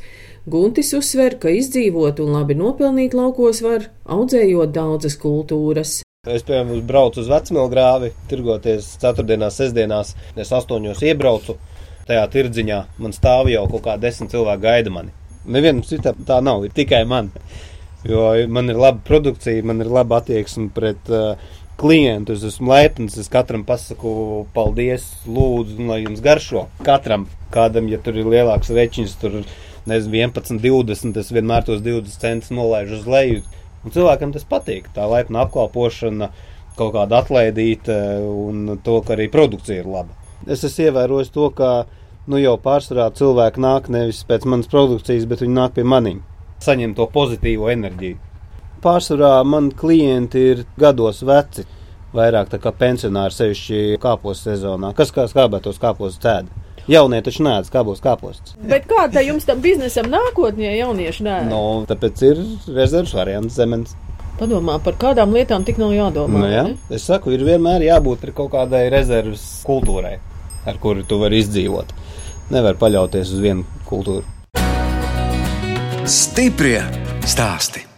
Guntis 0.49 0.89
uzsver, 0.97 1.35
ka 1.41 1.51
izdzīvot 1.53 2.19
un 2.23 2.31
labi 2.33 2.55
nopelnīt 2.57 3.13
laukos 3.13 3.59
var, 3.61 3.83
audzējot 4.09 4.71
daudzas 4.73 5.17
kultūras. 5.21 5.99
Es, 6.25 6.41
piemēram, 6.47 6.81
braucu 6.89 7.21
uz 7.21 7.29
vecmēlgrāvi, 7.29 8.09
tirgoties 8.31 8.87
ceturtdienās, 9.01 9.59
sestdienās. 9.61 10.15
Es 10.39 10.49
astoņos 10.55 11.03
iebraucu 11.05 11.55
tajā 12.09 12.25
tirdziņā. 12.33 12.79
Man 13.03 13.13
stāv 13.13 13.51
jau 13.53 13.67
kaut 13.69 13.85
kā 13.85 13.95
desmit 14.01 14.33
cilvēki 14.33 14.65
gaida 14.65 14.93
mani. 14.95 15.13
Nevienam 15.45 15.85
citam 15.85 16.17
tā 16.27 16.39
nav, 16.43 16.65
ir 16.65 16.73
tikai 16.75 17.03
man. 17.07 17.29
Jo 18.07 18.31
man 18.49 18.71
ir 18.71 18.79
laba 18.79 19.03
produkcija, 19.05 19.63
man 19.69 19.83
ir 19.83 19.91
laba 19.93 20.19
attieksme 20.23 20.69
pret 20.75 21.13
uh, 21.13 21.37
klientu. 21.79 22.35
Es 22.35 22.43
esmu 22.49 22.73
laipns, 22.73 23.17
es 23.21 23.29
katram 23.31 23.63
pasaku 23.67 24.47
paldies, 24.55 25.07
lūdzu, 25.29 25.77
un 25.79 25.93
lai 25.93 26.01
jums 26.03 26.25
garšo. 26.25 26.67
Katram, 26.85 27.29
kādam, 27.53 27.89
ja 27.91 28.01
tur 28.03 28.17
ir 28.19 28.29
lielāks 28.33 28.73
rečiņš, 28.75 29.17
tur 29.21 29.41
nezinu, 29.87 30.17
11, 30.25 30.59
20, 30.63 31.19
es 31.21 31.31
vienmēr 31.31 31.65
tos 31.67 31.83
20 31.85 32.21
centus 32.21 32.53
nolaižu 32.55 32.99
uz 32.99 33.07
leju. 33.09 33.43
Un 33.85 33.95
cilvēkam 33.95 34.33
tas 34.35 34.47
patīk. 34.47 34.89
Tā 34.95 35.05
laipna 35.07 35.45
apkalpošana, 35.45 36.31
kaut 36.79 36.93
kāda 36.95 37.21
atlaidīta 37.23 37.95
un 38.23 38.77
to, 38.83 38.99
ka 39.05 39.15
arī 39.15 39.29
produkcija 39.31 39.83
ir 39.83 39.89
laba. 39.89 40.15
Es 40.47 40.63
esmu 40.63 40.89
ievērojis 40.89 41.31
to, 41.35 41.49
ka 41.55 41.71
nu, 42.27 42.39
jau 42.39 42.55
pārsvarā 42.61 43.09
cilvēki 43.15 43.63
nāk 43.63 43.89
nevis 43.91 44.23
pēc 44.27 44.47
manas 44.49 44.71
produkcijas, 44.71 45.27
bet 45.29 45.43
viņi 45.43 45.55
nāk 45.55 45.75
pie 45.75 45.85
maniem. 45.87 46.23
Saņem 46.63 46.95
to 46.95 47.07
pozitīvo 47.11 47.69
enerģiju. 47.71 48.19
Pārsvarā 48.83 49.33
man 49.47 49.71
klienti 49.75 50.43
ir 50.53 50.63
gados 50.79 51.23
veci, 51.27 51.65
vairāk 52.15 52.55
kā 52.63 52.71
pensionāri, 52.75 53.35
sevišķi 53.35 53.99
kāpos 54.03 54.43
sezonā. 54.45 54.93
Kas 54.95 55.11
kā 55.15 55.27
skābētos 55.31 55.81
kāpos 55.81 56.19
cēda? 56.23 56.58
Jaunie 56.89 57.19
taču 57.21 57.43
nē, 57.45 57.59
kāpos 57.69 57.99
kāpostus. 58.01 58.55
Bet 58.65 58.87
kā 58.89 59.03
tā 59.13 59.21
jums 59.21 59.45
tam 59.45 59.59
biznesam 59.61 60.07
nākotnē, 60.09 60.71
jaunieši 60.79 61.25
nē? 61.27 61.35
Nu, 61.51 61.59
tāpēc 61.89 62.23
ir 62.25 62.39
rezerves 62.73 63.13
variants 63.13 63.59
zemes. 63.59 63.93
Padomā, 64.39 64.79
par 64.81 64.95
kādām 64.97 65.35
lietām 65.35 65.65
tik 65.67 65.77
nav 65.77 65.93
jādomā. 65.93 66.41
Nu, 66.41 66.47
jā. 66.49 66.63
Es 66.95 67.05
saku, 67.05 67.35
ir 67.35 67.43
vienmēr 67.45 67.85
jābūt 67.85 68.23
kaut 68.33 68.53
kādai 68.55 68.87
rezerves 68.89 69.43
kultūrai, 69.67 70.15
ar 70.65 70.79
kuru 70.81 71.05
tu 71.05 71.19
vari 71.21 71.43
izdzīvot. 71.43 71.93
Nevar 72.55 72.79
paļauties 72.81 73.35
uz 73.35 73.43
vienu 73.43 73.67
kultūru. 73.89 74.25
Stiprie 76.09 76.81
stāsti. 77.29 77.88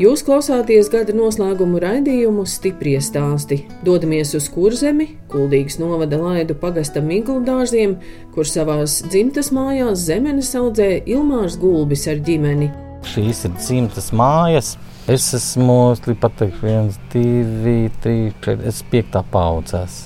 Jūs 0.00 0.22
klausāties 0.24 0.88
gada 0.88 1.12
noslēgumu 1.12 1.76
raidījumu 1.82 2.46
Stiprie 2.48 2.94
stāsti. 3.04 3.58
Dodamies 3.84 4.30
uz 4.38 4.46
kurzemi, 4.48 5.10
Kuldīgas 5.28 5.74
novada 5.76 6.16
laidu 6.16 6.54
pagasta 6.56 7.02
Miglu 7.04 7.42
dārziem, 7.44 7.98
kur 8.32 8.48
savās 8.48 8.94
dzimtas 9.04 9.50
mājās 9.52 10.06
zemenes 10.06 10.54
audzē 10.56 11.02
Ilmārs 11.04 11.58
Gulbis 11.60 12.06
ar 12.08 12.22
ģimeni. 12.24 12.70
Šīs 13.10 13.42
ir 13.44 13.52
dzimtas 13.58 14.08
mājas. 14.16 14.70
Es 15.04 15.26
esmu 15.36 15.76
pateikt, 16.22 16.56
viens, 16.64 16.96
divi, 17.12 17.90
trīs, 18.00 18.32
četri, 18.40 18.70
es 18.72 18.80
piektā 18.88 19.20
paudzēs. 19.34 19.98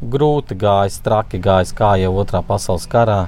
Grūti 0.00 0.56
gājis, 0.56 1.02
traki 1.04 1.42
gājis, 1.44 1.74
kā 1.76 1.98
jau 2.00 2.14
otrā 2.22 2.40
pasaules 2.48 2.88
karā. 2.88 3.26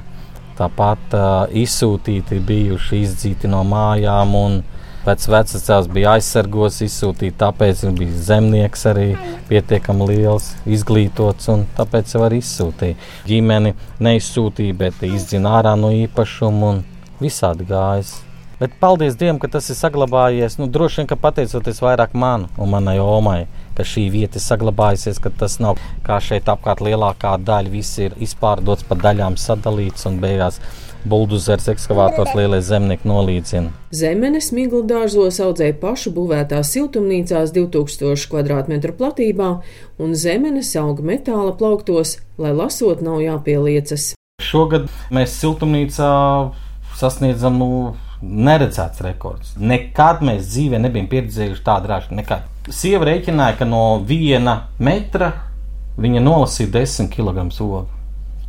Tāpat 0.57 1.13
uh, 1.13 1.29
izsūtīti 1.53 2.41
bijuši 2.41 3.03
izdzīti 3.05 3.53
no 3.53 3.61
mājām 3.69 4.33
un 4.41 4.59
Pēc 5.07 5.29
vecās 5.31 5.63
cēlus 5.63 5.87
bija 5.95 6.17
aizsargos, 6.17 6.81
izsūtīts, 6.83 7.37
tāpēc 7.39 7.85
viņš 7.85 7.99
bija 8.01 8.23
zemnieks 8.27 8.81
arī 8.91 9.05
pietiekami 9.47 10.09
liels, 10.11 10.49
izglītots, 10.67 11.47
un 11.53 11.63
tāpēc 11.77 12.17
jau 12.17 12.25
arī 12.27 12.41
izsūtīja. 12.43 12.99
Ģimeni 13.31 13.77
neizsūtīja, 14.03 14.75
bet 14.81 15.05
izdzina 15.07 15.61
ārā 15.61 15.77
no 15.79 15.93
īpašuma 15.95 16.73
un 16.73 16.83
visādi 17.23 17.69
gājas. 17.69 18.17
Bet 18.59 18.75
paldies 18.81 19.15
Dievam, 19.21 19.37
ka 19.39 19.51
tas 19.53 19.69
ir 19.71 19.77
saglabājies. 19.77 20.55
Nu, 20.59 20.67
droši 20.73 21.03
vien, 21.03 21.09
ka 21.11 21.21
pateicoties 21.21 21.83
vairāk 21.85 22.15
man 22.17 22.47
un 22.57 22.71
manai 22.73 22.97
omai, 22.99 23.43
ka 23.77 23.85
šī 23.85 24.07
vieta 24.15 24.41
ir 24.41 24.45
saglabājusies, 24.47 25.21
ka 25.23 25.31
tas 25.43 25.59
nav 25.61 25.79
kā 26.07 26.17
šeit 26.25 26.49
apkārt 26.49 26.81
lielākā 26.81 27.37
daļa, 27.47 27.73
viss 27.75 28.01
ir 28.01 28.17
izpārdots 28.27 28.89
pa 28.89 28.97
daļām 29.07 29.37
sadalīts 29.39 30.09
un 30.09 30.17
beigās 30.25 30.59
buldozers, 31.09 31.69
ekskavators, 31.73 32.35
lielais 32.39 32.67
zemnieks 32.67 33.07
nolīdzina. 33.09 33.73
Zemenes 33.95 34.51
miglu 34.57 34.83
dārzos 34.87 35.41
audzēja 35.43 35.79
pašu 35.81 36.13
būvētās 36.17 36.73
siltumnīcās 36.75 37.55
2000 37.57 38.29
km 38.33 38.93
platībā, 38.99 39.51
un 40.03 40.15
zemenes 40.15 40.75
auga 40.81 41.07
metāla 41.07 41.55
plauktos, 41.59 42.19
lai 42.39 42.53
lasot 42.57 43.03
nav 43.07 43.23
jāpieliecas. 43.25 44.15
Šogad 44.43 44.91
mēs 45.15 45.39
siltumnīcā 45.41 46.11
sasniedzam 47.01 47.57
nu, 47.61 47.71
neredzēts 48.23 49.03
rekords. 49.05 49.57
Nekad 49.61 50.23
mēs 50.25 50.47
dzīvē 50.51 50.81
nebijām 50.83 51.09
pieredzējuši 51.13 51.65
tādu 51.67 51.93
ražu. 51.93 52.15
Nekad. 52.17 52.47
Sieva 52.73 53.07
rēķināja, 53.09 53.59
ka 53.61 53.69
no 53.69 54.01
viena 54.07 54.67
metra 54.83 55.33
viņa 56.01 56.23
nolasīja 56.25 56.73
10 56.81 57.13
kg 57.13 57.47
ogu. 57.63 57.96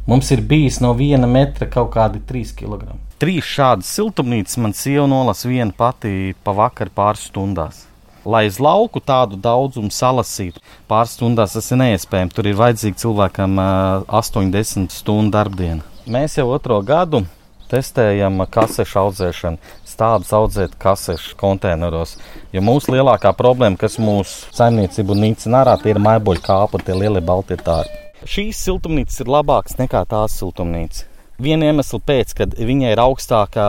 Mums 0.08 0.30
ir 0.32 0.40
bijis 0.40 0.78
no 0.80 0.94
viena 0.96 1.28
metra 1.28 1.66
kaut 1.68 1.90
kādi 1.92 2.22
3 2.24 2.54
kg. 2.56 2.94
Trīs 3.20 3.44
šādas 3.44 3.90
siltumnīcas 3.92 4.56
man 4.64 4.72
sieva 4.72 5.04
nolasa 5.12 5.50
viena 5.52 5.76
pati 5.76 6.32
pa 6.48 6.54
vakaru 6.56 6.94
pāris 6.96 7.26
stundās. 7.28 7.82
Lai 8.24 8.46
uz 8.48 8.60
lauku 8.64 9.02
tādu 9.04 9.36
daudzumu 9.44 9.92
salasītu, 9.92 10.64
pāris 10.88 11.18
stundās 11.18 11.58
tas 11.58 11.68
ir 11.76 11.82
neiespējami. 11.84 12.32
Tur 12.32 12.48
ir 12.48 12.56
vajadzīga 12.56 13.02
cilvēkam 13.04 13.60
uh, 13.60 14.08
80 14.22 14.96
stundu 14.96 15.36
darbdiena. 15.36 15.84
Mēs 16.08 16.40
jau 16.40 16.48
otro 16.56 16.80
gadu 16.88 17.26
testējam 17.68 18.46
kasešu 18.48 19.04
audzēšanu, 19.04 19.60
stādus 19.84 20.32
audzēt 20.32 20.80
kasešu 20.80 21.36
konteineros. 21.36 22.16
Jo 22.56 22.64
mūsu 22.64 22.96
lielākā 22.96 23.36
problēma, 23.36 23.76
kas 23.76 24.00
mūsu 24.00 24.56
saimniecību 24.56 25.20
nīcina 25.20 25.66
ārā, 25.66 25.76
tie 25.84 25.98
ir 25.98 26.04
maiboļu 26.04 26.48
kāpu, 26.48 26.80
tie 26.80 26.96
lielie 26.96 27.20
balti 27.20 27.60
tāri. 27.60 28.07
Šīs 28.28 28.60
siltumnīcas 28.60 29.22
ir 29.24 29.30
labākas 29.32 29.78
nekā 29.80 30.02
tās 30.12 30.34
siltumnīcas. 30.36 31.06
Viena 31.40 31.70
iemesla 31.70 32.00
pēc, 32.04 32.34
ka 32.36 32.48
viņai 32.50 32.90
ir 32.92 33.00
augstākā 33.00 33.68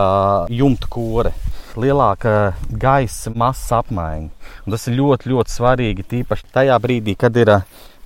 jumta 0.51 0.89
kore, 0.91 1.31
lielāka 1.79 2.57
gaisa 2.67 3.31
masas 3.31 3.71
apmaiņa. 3.77 4.27
Un 4.65 4.75
tas 4.75 4.87
ir 4.89 4.97
ļoti, 4.97 5.31
ļoti 5.31 5.53
svarīgi. 5.53 6.07
Tīpaši 6.11 6.49
tajā 6.57 6.75
brīdī, 6.83 7.15
kad 7.15 7.39
ir 7.39 7.53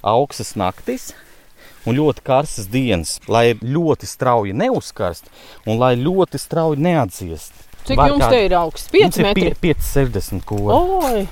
augstas 0.03 0.53
naktis, 0.59 1.09
un 1.89 1.97
ļoti 1.97 2.21
karstas 2.27 2.69
dienas, 2.69 3.15
lai 3.25 3.55
ļoti 3.57 4.09
strauji 4.13 4.53
neuzkarst 4.53 5.31
un 5.65 5.81
lai 5.81 5.95
ļoti 5.97 6.37
strauji 6.43 6.83
neatdziest. 6.85 7.63
Cik 7.87 7.97
Var 7.97 8.13
jums 8.13 8.27
kā... 8.27 8.33
te 8.35 8.43
ir 8.45 8.57
augsts? 8.59 8.91
5 8.93 9.23
metri? 9.25 9.55
5, 9.63 9.87
60 9.89 10.45
kūri. 10.53 11.25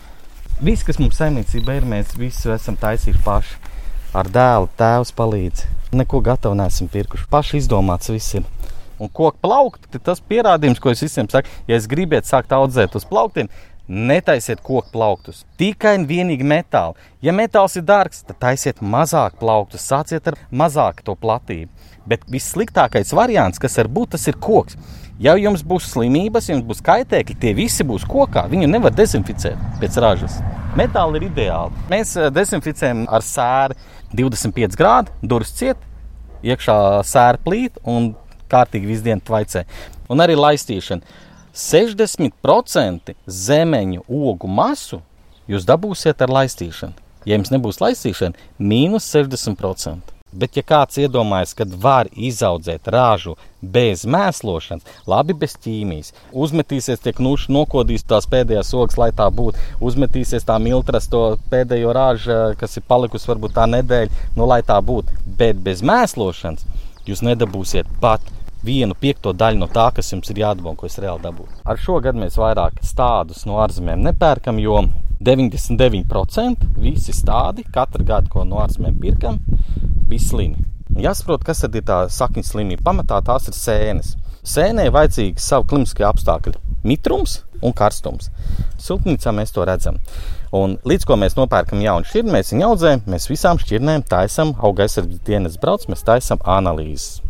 Viss, 0.66 0.88
kas 0.88 0.98
mums 1.02 1.20
saimniecībā 1.22 1.78
ir, 1.78 1.86
mēs 1.94 2.18
visu 2.18 2.56
esam 2.56 2.80
taisījuši 2.80 3.22
paši 3.28 3.71
ar 4.18 4.28
dēlu 4.32 4.70
tēvs 4.80 5.14
palīdz. 5.16 5.66
Neko 5.96 6.22
gatavu 6.24 6.58
neesam 6.60 6.90
pirkuši. 6.92 7.28
Paši 7.32 7.62
izdomāts 7.62 8.12
viss 8.12 8.38
ir. 8.40 8.48
Un 9.02 9.10
koku 9.10 9.40
plaukti 9.42 9.98
ir 9.98 10.04
tas 10.06 10.22
pierādījums, 10.22 10.80
ko 10.82 10.92
es 10.94 11.02
visiem 11.02 11.30
saku. 11.32 11.50
Ja 11.68 11.80
es 11.80 11.88
gribētu 11.90 12.30
sākt 12.30 12.54
audzēt 12.54 12.96
uz 13.00 13.08
plauktiem, 13.10 13.50
netaisiet 13.92 14.62
koku 14.64 14.92
plauktus. 14.94 15.42
Tikai 15.60 15.96
un 16.00 16.08
vienīgi 16.10 16.46
metālu. 16.48 16.96
Ja 17.24 17.34
metāls 17.36 17.80
ir 17.80 17.88
dārgs, 17.88 18.22
tad 18.28 18.40
taisiet 18.44 18.84
mazāk 18.84 19.40
plauktus, 19.42 19.88
sāciet 19.88 20.30
ar 20.30 20.38
mazāku 20.52 21.08
to 21.08 21.18
platību. 21.18 21.72
Bet 22.06 22.24
vissliktākais 22.30 23.14
variants, 23.14 23.62
kas 23.62 23.78
var 23.82 23.90
būt, 23.92 24.14
tas 24.16 24.28
ir 24.30 24.38
koks. 24.42 24.78
Ja 25.22 25.36
jums 25.38 25.62
būs 25.62 25.92
slimības, 25.92 26.48
jums 26.50 26.66
būs 26.66 26.80
kaitēkļi, 26.86 27.36
tie 27.42 27.52
visi 27.58 27.86
būs 27.86 28.08
kokā. 28.10 28.48
Viņu 28.50 28.70
nevar 28.70 28.94
dezinficēt 28.98 29.82
pēc 29.82 30.00
ražas. 30.02 30.40
Metāli 30.78 31.20
ir 31.20 31.28
ideāli. 31.28 31.84
Mēs 31.92 32.16
eh, 32.18 32.30
dezinficējam 32.34 33.04
ar 33.12 33.26
sēru 33.26 33.78
25 34.18 34.78
grādu, 34.80 35.14
durvis 35.22 35.54
ciet, 35.58 35.80
iekšā 36.44 36.76
sēra 37.08 37.40
plīt 37.42 37.78
un 37.88 38.14
kārtīgi 38.52 38.90
visu 38.90 39.06
dienu 39.06 39.24
tvaicē. 39.26 39.66
Un 40.12 40.24
arī 40.24 40.36
laistīšana. 40.40 41.20
60% 41.56 43.14
zemeņu 43.28 44.06
ogu 44.08 44.48
masu 44.48 45.02
jūs 45.52 45.68
dabūsiet 45.68 46.24
ar 46.24 46.32
laistīšanu. 46.40 46.96
Ja 47.28 47.38
jums 47.38 47.52
nebūs 47.54 47.82
laistīšana, 47.84 48.40
mīnus 48.58 49.12
60%. 49.14 50.21
Bet, 50.32 50.56
ja 50.56 50.64
kāds 50.64 51.00
iedomājas, 51.02 51.52
ka 51.58 51.66
var 51.84 52.08
izaudzēt 52.16 52.88
rāžu 52.94 53.36
bez 53.62 54.06
mēslošanas, 54.08 54.86
labi 55.12 55.36
bez 55.38 55.58
ķīmijas, 55.60 56.14
uzmetīsies 56.32 57.04
tie 57.04 57.12
knuši, 57.18 57.52
nokodīs 57.52 58.08
tās 58.08 58.30
pēdējās 58.32 58.72
ogas, 58.80 58.98
lai 59.02 59.12
tā 59.16 59.28
būtu, 59.28 59.60
uzmetīsies 59.84 60.48
tā 60.48 60.56
miltras, 60.64 61.10
to 61.12 61.36
pēdējo 61.52 61.92
rāžu, 61.98 62.38
kas 62.60 62.80
ir 62.80 62.88
palikusi 62.88 63.28
varbūt 63.34 63.58
tā 63.60 63.68
nedēļa, 63.74 64.28
nu, 64.40 64.48
lai 64.48 64.62
tā 64.64 64.80
būtu, 64.80 65.20
bet 65.38 65.60
bez 65.66 65.84
mēslošanas 65.86 66.64
jūs 67.08 67.26
nedabūsiet 67.28 67.92
pat 68.02 68.24
vienu 68.64 68.96
piekto 68.98 69.34
daļu 69.34 69.62
no 69.62 69.68
tā, 69.72 69.88
kas 69.96 70.12
jums 70.14 70.30
ir 70.32 70.44
jādabū, 70.44 70.76
ko 70.78 70.88
es 70.90 71.00
reāli 71.02 71.26
dabūju. 71.26 71.62
Ar 71.66 71.80
šo 71.82 72.00
gadu 72.04 72.22
mēs 72.22 72.38
vairāk 72.40 72.82
stādus 72.86 73.46
no 73.50 73.58
ārzemēm 73.64 74.04
nepērkam, 74.06 74.62
jo 74.62 74.84
99% 75.22 76.70
visi 76.82 77.14
stādi 77.14 77.66
katru 77.74 78.06
gadu, 78.06 78.30
ko 78.34 78.46
no 78.46 78.62
ārzemēm 78.64 78.98
pirkam, 79.02 79.40
bija 80.12 80.28
slimi. 80.28 80.66
Jāsaprot, 81.02 81.46
kas 81.48 81.64
tad 81.64 81.78
ir 81.80 81.86
tā 81.88 82.04
sakņu 82.12 82.44
slimība. 82.44 82.84
Pamatā 82.90 83.22
tās 83.26 83.48
ir 83.48 83.56
sēnes. 83.56 84.14
Sēnē 84.48 84.90
vajadzīgi 84.92 85.40
savu 85.40 85.68
klimatiskie 85.72 86.06
apstākļi- 86.08 86.58
mitrums 86.90 87.42
un 87.62 87.74
karstums. 87.74 88.30
Siltumnīcā 88.78 89.32
mēs 89.38 89.54
to 89.56 89.66
redzam. 89.66 90.00
Un 90.52 90.78
līdz 90.84 91.06
ko 91.06 91.16
mēs 91.16 91.38
nopērkam 91.38 91.80
jaunu 91.80 92.04
šķirni, 92.04 92.36
mēs 92.36 92.52
viņu 92.52 92.68
audzējam, 92.70 93.02
mēs 93.08 93.30
visām 93.32 93.58
šķirnēm 93.62 94.04
taisām 94.04 94.56
auga 94.60 94.84
aizsardzības 94.84 95.24
dienas 95.24 95.58
brauc, 95.58 95.86
mēs 95.88 96.04
taisām 96.04 96.40
analīzes 96.44 97.22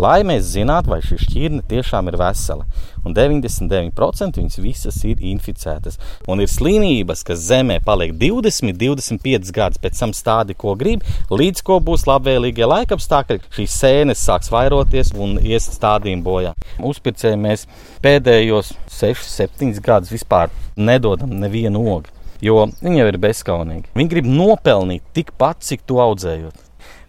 lai 0.00 0.22
mēs 0.26 0.50
zinātu, 0.54 0.90
vai 0.92 1.00
šī 1.04 1.18
šķirne 1.22 1.64
tiešām 1.70 2.10
ir 2.10 2.18
vesela. 2.18 2.66
Un 3.04 3.14
99% 3.16 4.40
viņas 4.40 4.60
visas 4.64 5.00
ir 5.04 5.20
inficētas. 5.20 5.98
Un 6.30 6.40
ir 6.40 6.50
slimības, 6.50 7.24
kas 7.26 7.42
zemē 7.50 7.80
paliek 7.84 8.14
20, 8.16 8.76
25 8.80 9.52
gadus 9.54 9.82
pēc 9.82 10.00
tam 10.00 10.14
stādi, 10.16 10.56
ko 10.56 10.74
grib, 10.80 11.04
līdz 11.30 11.64
ko 11.66 11.80
būs 11.84 12.06
labvēlīgie 12.08 12.68
laikapstākļi. 12.70 13.40
Šīs 13.54 13.78
sēnes 13.82 14.24
sāks 14.24 14.52
vairoties 14.52 15.12
un 15.18 15.36
ies 15.42 15.68
stādījumi 15.76 16.24
bojā. 16.24 16.54
Uzpircēji 16.80 17.40
mēs 17.40 17.66
pēdējos 18.04 18.74
6, 18.98 19.28
7 19.36 19.80
gadus 19.84 20.12
vispār 20.14 20.52
nedodam 20.76 21.32
nevienu 21.40 21.84
ogu. 21.96 22.12
Jo 22.44 22.66
viņi 22.82 23.00
jau 23.00 23.08
ir 23.08 23.18
bezskaunīgi. 23.22 23.90
Viņi 23.96 24.10
grib 24.10 24.28
nopelnīt 24.28 25.04
tikpat, 25.16 25.62
cik 25.64 25.84
to 25.88 26.00
audzējot. 26.02 26.56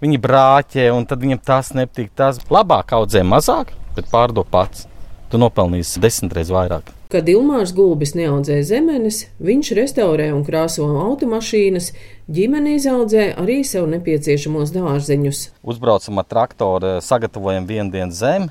Viņi 0.03 0.19
brāķē, 0.21 0.89
un 0.95 1.07
tad 1.09 1.23
viņam 1.23 1.41
tas 1.43 1.71
nepatīk. 1.75 2.11
Tas 2.15 2.39
labāk 2.51 2.93
audzē 2.95 3.23
mazāk, 3.27 3.73
bet 3.97 4.11
pārdod 4.11 4.47
pats. 4.51 4.85
Tu 5.29 5.39
nopelnīsi 5.41 6.01
desmitreiz 6.03 6.51
vairāk. 6.53 6.91
Kad 7.11 7.29
Ilmārs 7.31 7.71
Gulbis 7.75 8.15
neaudzē 8.17 8.57
zemenes, 8.65 9.25
viņš 9.39 9.71
restaurē 9.77 10.31
un 10.35 10.43
krāso 10.47 10.87
automašīnas, 11.05 11.91
ģimene 12.31 12.75
izaudzē 12.79 13.29
arī 13.39 13.61
sev 13.67 13.87
nepieciešamos 13.91 14.73
dārzeņus. 14.75 15.41
Uzbraucam 15.63 16.19
ar 16.19 16.27
traktoru, 16.27 16.97
sagatavojam 17.05 17.67
vienu 17.69 17.93
dienu 17.93 18.11
zemi, 18.11 18.49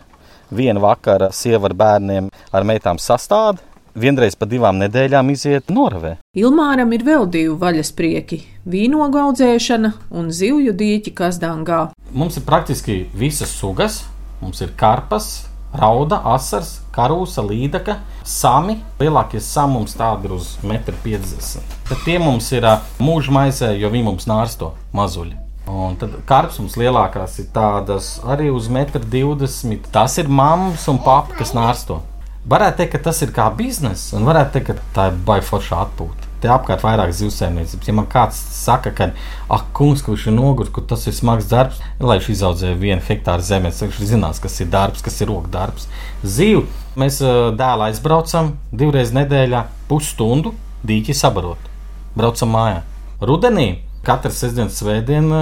vienu 0.54 0.80
vakaru 0.84 1.32
sieva 1.34 1.68
ar 1.70 1.76
bērniem, 1.76 2.32
ar 2.52 2.66
meitām 2.66 3.00
sastādi. 3.02 3.62
Vienreiz 3.94 4.34
pa 4.34 4.46
divām 4.50 4.80
nedēļām 4.80 5.28
iziet 5.30 5.68
noravē. 5.70 6.16
Ilmāram 6.34 6.90
ir 6.96 7.04
vēl 7.06 7.28
divi 7.30 7.54
vaļas 7.54 7.92
prieki- 7.94 8.40
vīnogu 8.72 9.20
audzēšana 9.22 9.92
un 10.10 10.30
zivju 10.30 10.72
dīķi 10.74 11.12
Kazdangā. 11.14 11.92
Mums 12.12 12.37
ir 12.37 12.42
praktiski 12.42 13.06
visas 13.14 13.50
sugas, 13.54 14.02
mums 14.40 14.60
ir 14.62 14.70
karpas, 14.76 15.46
rauda, 15.78 16.20
asars, 16.34 16.78
karūsa, 16.94 17.44
līdaka, 17.46 17.98
sami. 18.24 18.78
Lielākie 19.00 19.40
sami 19.42 19.78
mums 19.78 19.96
tādi 19.98 20.28
ir 20.28 20.37
uz 20.37 20.54
1,50 20.62 21.60
m. 21.60 21.70
Tad 21.88 22.04
tie 22.06 22.18
mums 22.22 22.50
ir 22.54 22.66
mūža 23.02 23.34
maizē, 23.34 23.72
jo 23.78 23.90
viņi 23.92 24.08
mums 24.08 24.28
nārsto 24.30 24.72
mazuļi. 24.94 25.40
Un 25.70 25.96
tad 25.96 26.18
karps 26.28 26.58
mums 26.60 26.76
lielākās 26.76 27.38
ir 27.40 27.48
tādas 27.54 28.18
arī 28.28 28.50
uz 28.52 28.68
1,20 28.68 29.70
m. 29.70 29.78
Tas 29.92 30.18
ir 30.20 30.28
mammas 30.28 30.84
un 30.92 31.00
papa, 31.02 31.37
kas 31.38 31.54
nārsto. 31.56 32.02
Varētu 32.44 32.82
teikt, 32.82 32.92
ka 32.92 33.06
tas 33.06 33.22
ir 33.24 33.32
kā 33.32 33.48
bizness, 33.56 34.12
un 34.12 34.28
varētu 34.28 34.58
teikt, 34.58 34.74
ka 34.74 34.92
tā 34.96 35.08
ir 35.08 35.22
baiforša 35.24 35.80
atpūta. 35.87 36.23
Te 36.44 36.50
apkārt 36.52 36.83
vairāk 36.85 37.09
zivsaimniecības. 37.16 37.87
Ja 37.88 37.94
man 37.96 38.04
kāds 38.12 38.37
saka, 38.37 38.90
ka, 38.92 39.07
ah, 39.48 39.62
kungs, 39.72 40.02
kurš 40.04 40.26
ir 40.28 40.35
noguris, 40.37 40.68
ka 40.74 40.83
tas 40.90 41.07
ir 41.09 41.16
smags 41.16 41.46
darbs, 41.48 41.78
lai 41.96 42.18
viņš 42.18 42.28
izaudzē 42.35 42.74
vienu 42.83 43.00
hektāru 43.07 43.40
zemes, 43.46 43.80
viņš 43.80 44.02
zinās, 44.11 44.42
kas 44.44 44.59
ir 44.61 44.68
darbs, 44.74 45.00
kas 45.07 45.16
ir 45.24 45.33
roka 45.33 45.48
darbs. 45.54 45.88
Zīvu 46.20 46.66
mēs 47.00 47.22
dēlā 47.57 47.88
aizbraucam 47.88 48.52
divreiz 48.76 49.14
nedēļā, 49.16 49.64
pusstundu 49.88 50.52
dīķi 50.85 51.16
sabarot. 51.16 51.72
Braucam 52.12 52.52
mājā. 52.52 52.83
Rudenī 53.24 53.68
katru 54.04 54.37
sestdienu, 54.37 54.68
svētdienu 54.68 55.38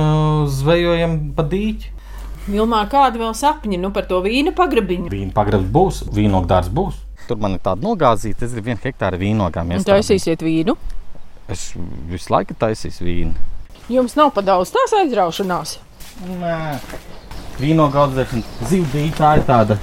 zvejojam 0.55 1.19
pa 1.35 1.43
dīķi. 1.51 1.91
Vilmā, 2.47 2.85
kādi 2.91 3.19
vēl 3.23 3.35
sapņi 3.39 3.83
nu, 3.83 3.91
par 3.95 4.07
to 4.11 4.23
vīna 4.23 4.55
pagrabiņu? 4.55 5.11
Vīna 5.11 5.35
pagrabs 5.35 5.67
būs, 5.75 6.05
vīnogdārs 6.15 6.71
būs. 6.75 7.03
Tur 7.29 7.39
man 7.43 7.57
ir 7.57 7.63
tāda 7.65 7.85
nogāzīta, 7.85 8.47
es 8.47 8.55
gribu 8.57 8.73
vienu 8.73 8.83
hektāru 8.83 9.21
vīnogām. 9.21 9.71
Un 9.77 9.87
taisīsiet 9.87 10.43
vīnu? 10.43 10.77
Es 11.53 11.71
visu 12.11 12.33
laiku 12.33 12.57
taisīšu 12.59 13.07
vīnu. 13.07 13.49
Jums 13.93 14.15
nav 14.19 14.33
pa 14.35 14.45
daudz 14.47 14.73
tās 14.75 14.95
aizraušanās. 15.01 15.77
Nē, 16.29 16.57
vīnogu 17.61 17.99
audzēšana, 18.05 18.67
zivdīte 18.71 19.17
tā 19.19 19.37
ir 19.39 19.47
tāda 19.49 19.79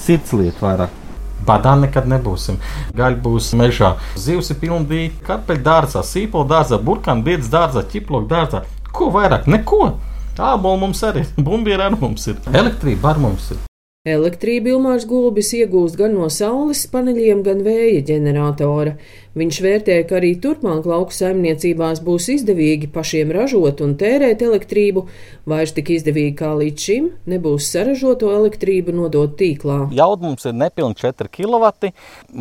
sirdslieta 0.00 0.64
vairāk. 0.64 0.98
Badā 1.46 1.72
nekad 1.80 2.04
nebūsim. 2.10 2.58
Gaļa 2.96 3.16
būs 3.24 3.54
mežā. 3.56 3.94
Zivs 4.20 4.52
ir 4.52 4.60
pilnīgi 4.60 5.22
karpeļu 5.24 5.64
dārzā, 5.64 6.04
sīpola 6.04 6.50
dārzā, 6.52 6.80
burkānu 6.84 7.24
biedras 7.24 7.48
dārzā, 7.52 7.86
ķiploku 7.94 8.28
dārzā. 8.28 8.64
Ko 8.92 9.08
vairāk? 9.14 9.48
Neko! 9.48 9.94
Ābolu 10.40 10.86
mums 10.86 11.02
arī 11.04 11.26
ir, 11.26 11.32
bumbieri 11.36 11.84
arī 11.84 11.98
mums 12.00 12.24
ir, 12.30 12.38
elektrība 12.56 13.12
arī 13.12 13.26
mums 13.26 13.50
ir. 13.52 13.69
Elektrību 14.08 14.70
Ilmārs 14.72 15.02
Gulbis 15.04 15.50
iegūst 15.58 15.98
gan 16.00 16.14
no 16.16 16.30
saules 16.32 16.86
paneļiem, 16.88 17.42
gan 17.44 17.58
vēja 17.66 18.00
ģeneratora. 18.08 18.94
Viņš 19.38 19.58
vērtē, 19.62 19.96
ka 20.10 20.16
arī 20.18 20.32
turpmāk 20.42 20.88
lauku 20.90 21.14
saimniecībās 21.14 22.00
būs 22.02 22.24
izdevīgi 22.32 22.88
pašiem 22.90 23.30
ražot 23.30 23.78
un 23.84 23.92
tērēt 23.94 24.40
elektrību, 24.42 25.04
vairs 25.46 25.70
tik 25.76 25.92
izdevīgi 25.94 26.32
kā 26.40 26.48
līdz 26.58 26.86
šim 26.86 27.06
nebūs 27.30 27.68
saražoto 27.70 28.32
elektrību 28.34 28.96
nodot 28.96 29.36
tīklā. 29.38 29.84
Jauda 29.94 30.26
mums 30.26 30.48
ir 30.50 30.56
nepilni 30.58 30.98
4 30.98 31.30
kW. 31.30 31.92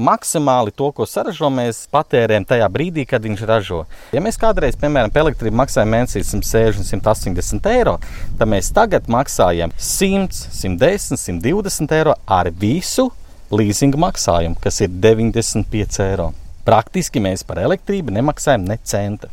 Maksimāli 0.10 0.74
to, 0.74 0.90
ko 0.98 1.06
saražo, 1.06 1.52
mēs 1.54 1.84
patērējam 1.94 2.50
tajā 2.50 2.72
brīdī, 2.74 3.06
kad 3.06 3.22
viņš 3.22 3.46
ražo. 3.46 3.84
Ja 4.16 4.26
mēs 4.26 4.42
kādreiz, 4.42 4.74
piemēram, 4.82 5.14
par 5.14 5.28
elektrību 5.28 5.62
maksājam 5.62 5.94
mēnesī 5.94 6.26
160, 6.26 6.90
180 6.90 7.72
eiro, 7.76 8.00
tad 8.42 8.50
mēs 8.50 8.74
tagad 8.74 9.06
maksājam 9.14 9.78
100, 9.78 10.42
110, 10.58 11.22
120 11.22 11.98
eiro 12.02 12.18
ar 12.26 12.50
visu 12.50 13.12
leasinga 13.54 14.08
maksājumu, 14.10 14.58
kas 14.58 14.82
ir 14.82 14.90
95 14.90 16.06
eiro. 16.10 16.32
Praktiski 16.70 17.18
mēs 17.18 17.42
par 17.50 17.58
elektrību 17.64 18.14
nemaksājam 18.14 18.68
ne 18.70 18.76
centa. 18.86 19.32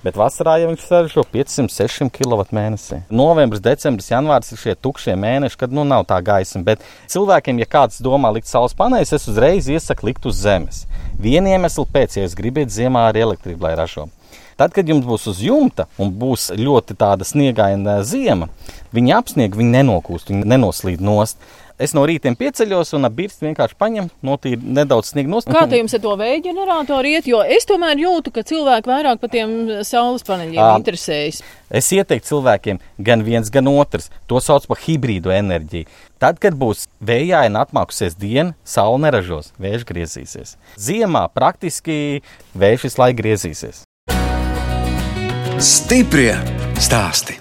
Bet 0.00 0.16
vasarā 0.16 0.54
jau 0.62 0.70
viņš 0.70 0.84
saražo 0.88 1.24
500-600 1.34 2.08
kW 2.14 2.46
mēnesī. 2.56 3.02
Novembris, 3.12 3.60
decembris, 3.60 4.08
janvārs 4.08 4.54
ir 4.54 4.62
šie 4.62 4.74
tukšie 4.86 5.12
mēneši, 5.20 5.58
kad 5.60 5.74
nu 5.74 5.84
nav 5.84 6.06
tā 6.08 6.16
gaisma. 6.24 6.62
Bet 6.64 6.86
cilvēkiem, 7.12 7.60
ja 7.60 7.68
kāds 7.68 8.00
domā 8.00 8.30
likt 8.32 8.48
saules 8.48 8.72
paneļus, 8.78 9.12
es 9.18 9.28
uzreiz 9.28 9.68
iesaku 9.68 10.08
likt 10.08 10.30
uz 10.30 10.40
zemes. 10.40 10.86
Vienu 11.20 11.52
iemeslu 11.52 11.84
pēc, 11.92 12.16
ja 12.16 12.24
jūs 12.24 12.38
gribat 12.38 12.72
ziemā 12.72 13.04
arī 13.10 13.26
elektrību, 13.26 13.68
lai 13.68 13.76
ražo. 13.76 14.08
Tad, 14.56 14.72
kad 14.72 14.88
jums 14.88 15.04
būs 15.06 15.28
uz 15.28 15.44
jumta 15.44 15.90
un 16.00 16.16
būs 16.18 16.48
ļoti 16.56 16.96
tāda 16.98 17.28
sniegaina 17.28 18.00
zima, 18.00 18.48
viņi 18.96 19.12
apsnieg, 19.20 19.60
viņi 19.60 19.76
nenokūst, 19.76 20.32
viņi 20.32 20.48
nenoslīd 20.56 21.04
nost. 21.04 21.36
Es 21.78 21.92
no 21.94 22.02
rīta 22.08 22.32
pieceļos 22.34 22.90
un 22.98 23.06
ap 23.06 23.14
birstu 23.14 23.46
vienkārši 23.46 23.76
paņemu, 23.78 24.10
notīru 24.26 24.72
nedaudz 24.78 25.12
sniegu 25.12 25.30
nost. 25.30 25.46
Kā 25.46 25.62
jums 25.70 25.94
ar 25.94 26.02
to 26.02 26.14
vēja 26.18 26.40
ģeneratoru 26.48 27.12
iet? 27.12 27.28
Jo 27.30 27.44
es 27.46 27.68
tomēr 27.70 28.02
jūtu, 28.02 28.32
ka 28.34 28.42
cilvēki 28.46 28.90
vairāk 28.90 29.22
par 29.22 29.30
tiem 29.30 29.54
saules 29.86 30.26
paneļiem 30.26 30.58
Ā. 30.58 30.72
interesējas. 30.80 31.40
Es 31.70 31.92
ieteiktu 31.94 32.32
cilvēkiem 32.32 32.82
gan 32.98 33.22
viens, 33.22 33.50
gan 33.54 33.70
otrs. 33.70 34.10
To 34.26 34.42
sauc 34.42 34.66
par 34.66 34.82
hibrīdu 34.82 35.30
enerģiju. 35.30 35.86
Tad, 36.18 36.42
kad 36.42 36.58
būs 36.58 36.88
vējaina 36.98 37.62
atmākusies 37.62 38.18
diena, 38.18 38.56
saule 38.66 38.98
neražos, 39.06 39.52
vējš 39.62 39.86
griezīsies. 39.86 40.56
Ziemā 40.74 41.28
praktiski 41.30 42.24
vējš 42.58 42.88
visu 42.88 43.04
laiku 43.04 43.22
griezīsies. 43.22 43.84
Stiprie 45.62 46.32
stāsti. 46.82 47.38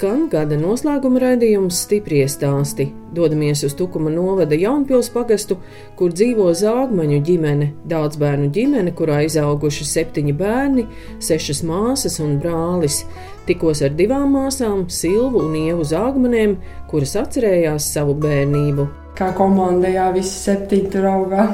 Skan 0.00 0.30
gada 0.32 0.56
noslēguma 0.56 1.20
raidījums 1.20 1.82
Stiprie 1.84 2.22
stāsti. 2.32 2.86
Dodamies 3.12 3.60
uz 3.66 3.74
Tukuma 3.76 4.08
novada 4.08 4.56
Jaunpils 4.56 5.10
pagastu, 5.12 5.58
kur 5.98 6.14
dzīvo 6.16 6.46
zāgmaņu 6.56 7.18
ģimene, 7.26 7.66
daudz 7.90 8.16
bērnu 8.22 8.48
ģimene, 8.54 8.94
kurā 8.96 9.18
izauguši 9.26 9.84
septiņi 9.90 10.32
bērni, 10.40 10.86
sešas 11.20 11.60
māsas 11.68 12.16
un 12.24 12.38
brālis. 12.40 13.02
Tikos 13.44 13.84
ar 13.84 13.92
divām 13.98 14.32
māsām, 14.38 14.86
Silvu 14.88 15.44
un 15.50 15.60
Ievu 15.66 15.84
Zāgmanēm, 15.92 16.56
kuras 16.88 17.12
atcerējās 17.20 17.92
savu 17.92 18.16
bērnību. 18.24 18.88
Kā 19.20 19.34
komanda, 19.36 19.92
jā, 19.92 20.08
visi 20.16 20.32
septiņi 20.46 20.92
tur 20.96 21.12
augā. 21.12 21.48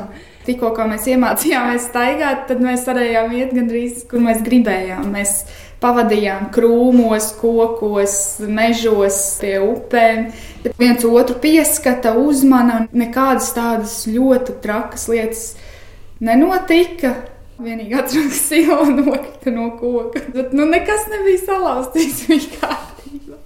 Tikko 0.46 0.70
mēs 0.86 1.08
iemācījāmies 1.10 1.88
staigāt, 1.88 2.44
tad 2.46 2.60
mēs 2.62 2.84
varējām 2.86 3.32
iet 3.34 3.54
gandrīz, 3.56 4.04
kur 4.06 4.22
mēs 4.22 4.44
gribējām. 4.46 5.08
Mēs 5.10 5.40
pavadījām 5.82 6.48
krūmos, 6.54 7.30
kokos, 7.40 8.16
mežos, 8.48 9.20
pie 9.40 9.56
upēm. 9.62 10.28
Bet 10.64 10.76
viens 10.80 11.06
otru 11.06 11.38
pieskata, 11.42 12.16
uzmana, 12.18 12.82
un 12.82 13.04
nekādas 13.04 13.52
tādas 13.56 14.02
ļoti 14.10 14.58
trakas 14.64 15.08
lietas 15.12 15.46
nenotika. 16.20 17.14
Vienīgi 17.56 17.96
atceros, 17.96 18.34
ka 18.34 18.42
sila 18.42 18.82
nokrita 18.90 19.52
no 19.54 19.70
koka. 19.80 20.20
Bet 20.34 20.52
nu, 20.56 20.66
nekas 20.68 21.08
nebija 21.12 21.40
salauzts, 21.46 22.26
bija 22.28 22.42
kārtībā. 22.60 23.40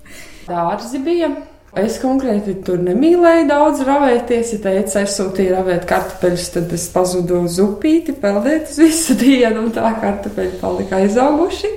Dārzi 0.48 1.02
bija. 1.04 1.30
Es 1.78 2.00
konkrēti 2.02 2.56
tur 2.66 2.80
nemīlēju 2.82 3.44
daudz 3.46 3.84
ravēties. 3.86 4.56
Ja 4.56 4.62
teica, 4.64 5.04
aizsūtīja 5.04 5.60
ravēt 5.60 5.86
kartupeļus, 5.86 6.48
tad 6.56 6.72
es 6.74 6.88
pazudu 6.90 7.44
uz 7.44 7.60
upīti, 7.62 8.16
peldēt 8.18 8.72
uz 8.72 8.80
visu 8.82 9.14
dienu, 9.22 9.68
un 9.68 9.74
tā 9.76 9.92
kartupeļi 10.02 10.58
palika 10.58 10.98
aizauguši. 11.04 11.70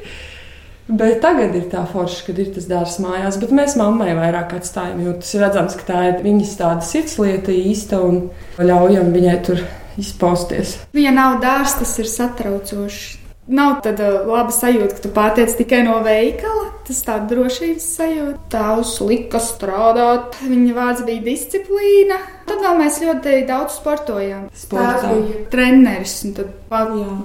Bet 0.88 1.22
tagad 1.24 1.54
ir 1.56 1.70
tā 1.72 1.86
forša, 1.88 2.26
kad 2.28 2.40
ir 2.44 2.50
tas 2.56 2.68
dārsts 2.68 3.00
mājās, 3.04 3.38
bet 3.40 3.54
mēs 3.56 3.78
mammai 3.80 4.12
vairāk 4.18 4.58
atstājam, 4.58 5.00
jo 5.06 5.14
tas 5.22 5.32
ir 5.32 5.46
redzams, 5.46 5.78
ka 5.80 5.88
tā 5.88 6.02
ir 6.10 6.20
viņas 6.26 6.58
tāda 6.60 6.84
sirdslieta 6.84 7.56
īsta 7.56 8.02
un 8.04 8.26
ļaujam 8.60 9.14
viņai 9.16 9.38
tur 9.48 9.64
izpausties. 10.00 10.78
Ja 10.98 11.14
nav 11.16 11.40
dārsts, 11.44 11.80
tas 11.80 12.00
ir 12.04 12.10
satraucoši. 12.12 13.20
Nav 13.44 13.82
tāda 13.84 14.22
laba 14.24 14.54
sajūta, 14.56 14.96
ka 14.96 15.02
tu 15.04 15.10
pārtiec 15.12 15.56
tikai 15.60 15.82
no 15.84 15.98
veikala. 16.04 16.70
Tas 16.88 17.02
tāds 17.04 17.28
drošības 17.28 17.88
sajūta. 17.98 18.38
Tēvs 18.52 18.94
lika 19.04 19.40
strādāt, 19.44 20.38
viņa 20.44 20.76
vārds 20.78 21.04
bija 21.08 21.24
disciplīna. 21.26 22.22
Tad 22.48 22.64
vēl 22.64 22.80
mēs 22.80 23.02
ļoti 23.04 23.42
daudz 23.48 23.76
sportojām. 23.82 24.46
Sportā. 24.56 24.94
Tēvs 25.04 25.28
bija 25.28 25.44
treneris, 25.52 26.16
un 26.28 26.38
tad 26.40 26.56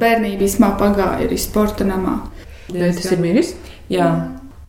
bērnība 0.02 0.46
īsumā 0.46 0.72
pagāja 0.80 1.28
arī 1.28 1.38
sporta 1.38 1.86
namā. 1.86 2.18
Bet 2.72 3.00
tas 3.00 3.12
ir 3.12 3.22
miris. 3.22 3.54
Jā. 3.92 4.10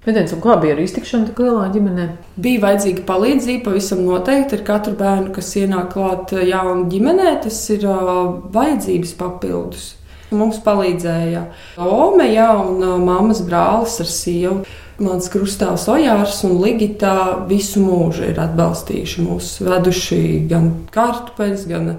Un 0.10 0.42
kā 0.42 0.56
bija 0.62 0.74
ar 0.74 0.80
iztikšanu 0.82 1.28
tik 1.28 1.42
lielā 1.44 1.68
ģimenē? 1.74 2.06
Bija 2.40 2.64
vajadzīga 2.64 3.04
palīdzība 3.06 3.66
pavisam 3.68 4.06
noteikti 4.08 4.56
ar 4.58 4.64
katru 4.66 4.96
bērnu, 4.98 5.34
kas 5.36 5.52
ienāk 5.60 5.92
klāt 5.94 6.32
jaunā 6.34 6.88
ģimenē. 6.90 7.34
Tas 7.44 7.60
ir 7.76 7.84
uh, 7.86 8.40
vajadzības 8.56 9.12
papildus. 9.20 9.90
Mums 10.30 10.60
palīdzēja 10.62 11.44
Ome, 11.82 12.30
jā, 12.32 12.48
un 12.62 12.80
uh, 12.86 12.96
mammas 13.02 13.44
brālis 13.46 14.00
ar 14.02 14.10
sievu. 14.10 14.62
Mans 15.00 15.30
krustāvs 15.32 15.86
Ojārs 15.92 16.42
un 16.48 16.58
Ligita 16.60 17.14
visu 17.48 17.80
mūžu 17.84 18.26
ir 18.34 18.42
atbalstījuši 18.44 19.24
mūs, 19.24 19.54
veduši 19.64 20.24
gan 20.50 20.74
kartupeļus, 20.92 21.64
gan 21.70 21.94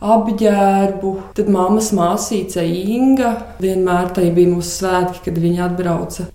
apģērbu. 0.00 1.12
Tad 1.36 1.50
mammas 1.52 1.90
māsīca 1.96 2.64
Inga 2.64 3.34
vienmēr 3.60 4.12
tai 4.16 4.30
bija 4.34 4.52
mūsu 4.54 4.80
svētki, 4.80 5.24
kad 5.28 5.40
viņa 5.40 5.66
atbrauca. 5.68 6.28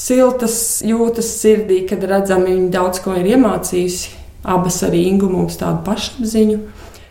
Siltas 0.00 0.80
jūtas 0.86 1.28
sirdī, 1.42 1.82
kad 1.88 2.04
redzam, 2.08 2.46
viņa 2.48 2.70
daudz 2.72 3.02
ko 3.04 3.16
ir 3.20 3.34
iemācījusi. 3.34 4.16
Abas 4.48 4.78
ar 4.86 4.94
Ingu 4.96 5.28
mums 5.28 5.58
tādu 5.60 5.82
pašapziņu. 5.84 6.60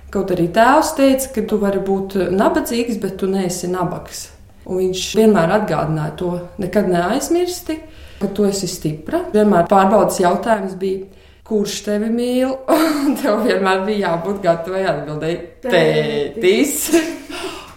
Kaut 0.10 0.32
arī 0.34 0.48
tēvs 0.50 0.96
teica, 0.98 1.30
ka 1.36 1.44
tu 1.46 1.60
vari 1.62 1.82
būt 1.86 2.16
nabadzīgs, 2.34 2.98
bet 3.02 3.20
tu 3.22 3.30
neesi 3.30 3.70
nabags. 3.70 4.32
Un 4.66 4.82
viņš 4.82 5.04
vienmēr 5.20 5.54
atgādināja 5.60 6.16
to, 6.18 6.32
nekad 6.62 6.90
neaizmirsti, 6.90 7.78
ka 8.18 8.32
tu 8.34 8.48
esi 8.50 8.70
stipra. 8.70 9.22
Vienmēr 9.34 9.70
pārbaudas 9.70 10.18
jautājums 10.24 10.74
bija, 10.82 11.06
kurš 11.50 11.82
tevi 11.90 12.12
mīl? 12.14 12.56
Un 13.06 13.18
tev 13.20 13.44
vienmēr 13.48 13.84
bija 13.88 14.14
jābūt 14.14 14.42
gatavai 14.46 14.86
atbildēt, 14.94 15.46
tētis. 15.66 16.80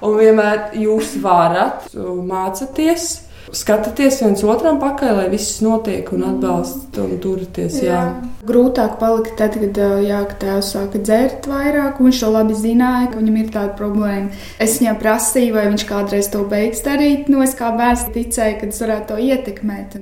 Un 0.03 0.17
vienmēr 0.19 0.73
jūs 0.83 1.17
varat 1.23 1.93
mācīties 1.95 3.11
skatāties 3.53 4.21
viens 4.23 4.43
otram 4.49 4.79
pakaļ, 4.81 5.13
lai 5.19 5.27
viss 5.33 5.61
notiek 5.65 6.09
un 6.15 6.25
atbalstat 6.31 6.99
un 7.03 7.17
turaties. 7.23 7.79
Jā. 7.83 7.99
Jā. 7.99 8.31
Grūtāk 8.49 8.97
palika 9.01 9.35
tad, 9.39 9.59
kad 9.61 9.81
jā, 10.07 10.23
tēvs 10.41 10.73
sāka 10.75 11.01
dzert 11.03 11.49
vairāk, 11.51 12.01
un 12.01 12.09
viņš 12.09 12.23
to 12.25 12.31
labi 12.33 12.57
zināja, 12.59 13.11
ka 13.13 13.21
viņam 13.21 13.41
ir 13.43 13.51
tāda 13.55 13.77
problēma. 13.79 14.41
Es 14.63 14.79
viņam 14.81 14.99
prasīju, 15.03 15.57
vai 15.59 15.67
viņš 15.69 15.87
kādreiz 15.91 16.31
to 16.33 16.45
beigs 16.49 16.83
darīt. 16.87 17.29
Nu, 17.33 17.43
es 17.45 17.55
kā 17.59 17.73
bērns 17.77 18.09
ticēju, 18.15 18.59
ka 18.61 18.73
tas 18.73 18.83
varētu 18.87 19.13
to 19.13 19.21
ietekmēt. 19.29 19.99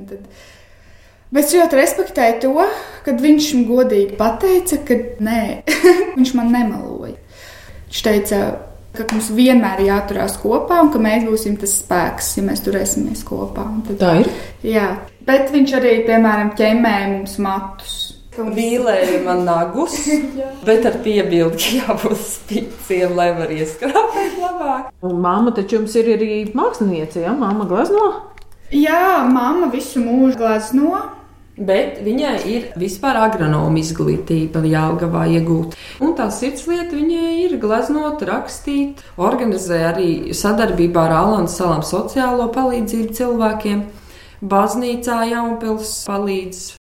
Bet 1.30 1.46
es 1.46 1.54
ļoti 1.54 1.78
respektēju 1.78 2.38
to, 2.42 2.64
ka 3.04 3.12
viņš 3.14 3.52
man 3.54 3.66
godīgi 3.68 4.16
pateica, 4.18 4.80
ka 4.86 4.96
nē, 5.22 5.42
viņš 6.16 6.32
man 6.38 6.50
nemaloja. 6.50 7.14
Viņš 7.86 8.00
teica, 8.06 8.40
ka 8.96 9.06
mums 9.12 9.30
vienmēr 9.34 9.84
ir 9.84 9.92
jāturās 9.92 10.34
kopā 10.42 10.80
un 10.82 10.90
ka 10.90 10.98
mēs 11.02 11.26
būsim 11.28 11.54
tas 11.60 11.76
spēks, 11.84 12.32
ja 12.38 12.46
mēs 12.46 12.64
turēsimies 12.66 13.22
kopā. 13.26 13.66
Tad, 13.86 14.00
Tā 14.00 14.14
ir. 14.24 14.30
Jā, 14.66 14.86
bet 15.26 15.52
viņš 15.54 15.76
arī, 15.78 15.92
piemēram, 16.08 16.54
ķemmēja 16.58 17.12
mums 17.12 17.36
matus. 17.42 17.98
Vīlēja 18.40 19.20
man 19.26 19.42
nagus, 19.44 19.98
bet 20.66 20.86
ar 20.88 20.98
piebildi, 21.04 21.60
ka 21.60 21.76
jābūt 21.76 22.20
spīciem, 22.24 23.14
lai 23.18 23.28
var 23.36 23.52
ieskrāpēt 23.52 24.38
labāk. 24.40 24.90
Un 25.06 25.18
māma 25.22 25.54
taču 25.54 25.78
jums 25.78 25.94
ir 26.00 26.10
arī 26.16 26.42
māksliniece, 26.56 27.22
ja? 27.26 27.34
Māma 27.36 27.66
glazno? 27.70 28.10
Jā, 28.74 29.26
māma 29.30 29.68
visu 29.70 30.02
mūžu 30.02 30.38
glazno. 30.40 31.02
Bet 31.60 31.98
viņai 32.00 32.36
ir 32.48 32.62
vispār 32.80 33.18
agronoma 33.20 33.76
izglītība 33.82 34.62
Jālgavā 34.64 35.26
iegūta. 35.28 35.76
Un 36.00 36.14
tā 36.16 36.30
sirdslieta 36.32 36.96
viņai 36.96 37.34
ir 37.42 37.58
gleznot, 37.60 38.24
rakstīt, 38.24 39.04
organizē 39.20 39.82
arī 39.90 40.10
sadarbībā 40.32 41.04
ar 41.10 41.16
Alans 41.20 41.60
salām 41.60 41.84
sociālo 41.84 42.48
palīdzību 42.56 43.12
cilvēkiem. 43.20 43.86
Baznīcā 44.40 45.20
Jaunpils 45.34 45.98
palīdz 46.08 46.79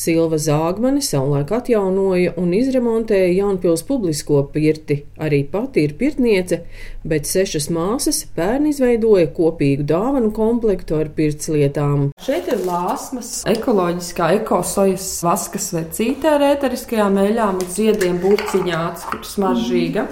Silva 0.00 0.38
Zāgmane 0.40 1.02
savulaik 1.04 1.50
atjaunoja 1.52 2.32
un 2.40 2.54
izremontēja 2.56 3.34
Jaunpils 3.34 3.82
publisko 3.84 4.38
pirti. 4.54 5.02
Arī 5.20 5.42
pati 5.52 5.84
ir 5.84 5.92
pirtniece, 6.00 6.62
bet 7.04 7.28
sešas 7.28 7.68
māsas 7.74 8.22
pērn 8.36 8.70
izveidoja 8.70 9.28
kopīgu 9.36 9.84
dāvanu 9.90 10.30
komplektu 10.36 10.96
ar 11.02 11.10
pirtslietām. 11.18 12.06
Šeit 12.24 12.48
ir 12.48 12.64
lāsmas, 12.64 13.42
ekoloģiskā 13.50 14.30
ekosojas 14.38 15.10
vaskas 15.26 15.68
vecītē 15.76 16.32
ar 16.38 16.46
ēteriskajām 16.54 17.20
eļām 17.26 17.60
un 17.60 17.70
ziediem 17.76 18.22
burciņā, 18.24 18.82
kur 19.10 19.28
smaržīga. 19.34 20.06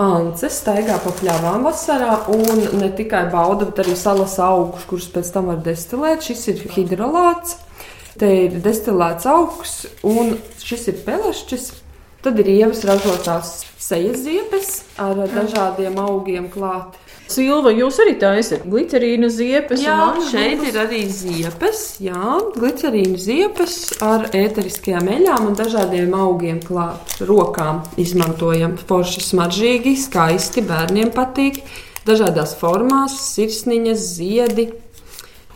Ance 0.00 0.48
staigā 0.50 0.96
pa 1.04 1.12
pļavām 1.20 1.68
vasarā 1.68 2.16
un 2.32 2.64
ne 2.80 2.88
tikai 2.96 3.26
bauda, 3.30 3.68
bet 3.68 3.84
arī 3.84 3.92
salas 3.98 4.40
augus, 4.42 4.88
kurus 4.90 5.12
pēc 5.12 5.30
tam 5.36 5.52
var 5.52 5.60
destilēt. 5.68 6.24
Šis 6.26 6.48
ir 6.50 6.64
hidrolāts. 6.74 7.60
Te 8.18 8.28
ir 8.44 8.60
destilēts 8.62 9.26
augs, 9.26 9.78
un 10.06 10.36
šis 10.62 10.90
ir 10.92 11.00
pelešķis. 11.06 11.70
Tad 12.24 12.38
ir 12.40 12.46
ievas 12.48 12.84
ražotās 12.88 13.48
sejas 13.76 14.22
ziepes 14.24 14.68
ar 15.02 15.18
dažādiem 15.28 15.98
augiem 16.00 16.46
klāt. 16.52 16.94
Silva, 17.28 17.72
jūs 17.72 17.98
arī 18.04 18.14
taisat 18.20 18.62
glicerīna 18.68 19.28
ziepes? 19.32 19.82
Jā, 19.84 19.96
šeit 20.30 20.62
ir 20.68 20.78
arī 20.80 21.02
ziepes, 21.08 21.82
jā, 22.04 22.38
glicerīna 22.54 23.20
ziepes 23.20 23.76
ar 24.04 24.28
ēteriskajām 24.36 25.08
eļām 25.18 25.50
un 25.50 25.58
dažādiem 25.58 26.16
augiem 26.16 26.62
klāt. 26.64 27.16
Rokām 27.24 27.82
izmantojam 28.00 28.78
forši 28.80 29.24
smaržīgi, 29.24 29.96
skaisti, 30.04 30.64
bērniem 30.68 31.12
patīk. 31.16 31.60
Dažādās 32.08 32.52
formās, 32.60 33.16
sirsniņas, 33.34 34.08
ziedi 34.20 34.70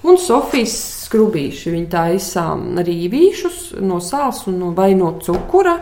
un 0.02 0.16
Sofijas 0.20 0.97
skrubīši. 1.08 1.72
Viņi 1.74 1.90
taisām 1.92 2.68
rīvīšus 2.84 3.80
no 3.80 3.98
sāls 4.04 4.44
un 4.50 4.60
no, 4.60 4.72
vai 4.76 4.92
no 4.98 5.14
cukura. 5.24 5.78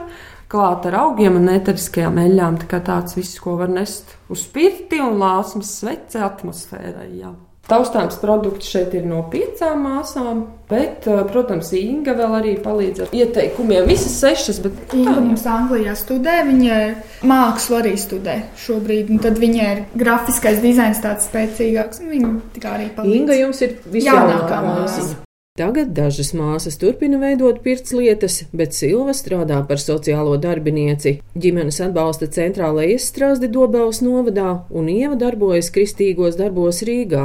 Klāt 0.46 0.86
ar 0.86 1.00
augiem 1.02 1.40
un 1.40 1.50
eteriskajām 1.50 2.20
eļļām. 2.22 2.60
Tā 2.62 2.70
kā 2.70 2.80
tāds 2.86 3.18
viss, 3.18 3.40
ko 3.42 3.56
var 3.58 3.72
nest 3.72 4.14
uz 4.30 4.46
spirti 4.46 5.02
un 5.02 5.18
lāsmas 5.18 5.74
svece 5.80 6.22
atmosfērai. 6.22 7.10
Jā. 7.18 7.34
Taustāms 7.66 8.20
produkts 8.22 8.68
šeit 8.70 8.92
ir 8.94 9.06
no 9.10 9.24
piecām 9.30 9.80
māsām, 9.88 10.44
bet, 10.70 11.08
eh, 11.10 11.24
protams, 11.32 11.72
Inga 11.74 12.14
vēl 12.14 12.36
arī 12.38 12.54
palīdz 12.62 13.02
ar 13.02 13.08
ieteikumiem. 13.10 13.88
Visas 13.90 14.14
sešas, 14.22 14.62
bet 14.62 14.94
Inga 14.94 15.18
mums 15.18 15.42
Anglijā 15.50 15.96
studē, 15.98 16.38
viņa 16.46 16.78
mākslu 17.26 17.80
arī 17.82 17.96
studē 17.98 18.38
šobrīd, 18.56 19.10
un 19.10 19.18
tad 19.18 19.42
viņai 19.42 19.68
ir 19.74 19.84
grafiskais 19.98 20.62
dizains 20.62 21.02
tāds 21.02 21.26
spēcīgāks, 21.26 22.00
un 22.00 22.14
viņa 22.14 22.34
tikai 22.54 22.78
arī 22.78 22.90
palīdz. 22.94 23.20
Inga 23.20 23.42
jums 23.42 23.62
ir 23.62 23.78
visjaunākā 23.90 24.62
māsa. 24.70 25.25
Tagad 25.56 25.94
dažas 25.96 26.34
māsas 26.36 26.74
turpina 26.76 27.16
veidot 27.16 27.62
pirtslietas, 27.64 28.42
bet 28.52 28.74
Silva 28.76 29.14
strādā 29.16 29.62
par 29.64 29.80
sociālo 29.80 30.34
darbinieci. 30.36 31.14
Ģimenes 31.32 31.78
atbalsta 31.86 32.28
centrālā 32.34 32.84
iestrādi 32.92 33.48
Dobels 33.48 34.02
novadā 34.04 34.50
un 34.68 34.90
Ieva 34.92 35.16
darbojas 35.16 35.70
kristīgos 35.72 36.36
darbos 36.36 36.82
Rīgā. 36.84 37.24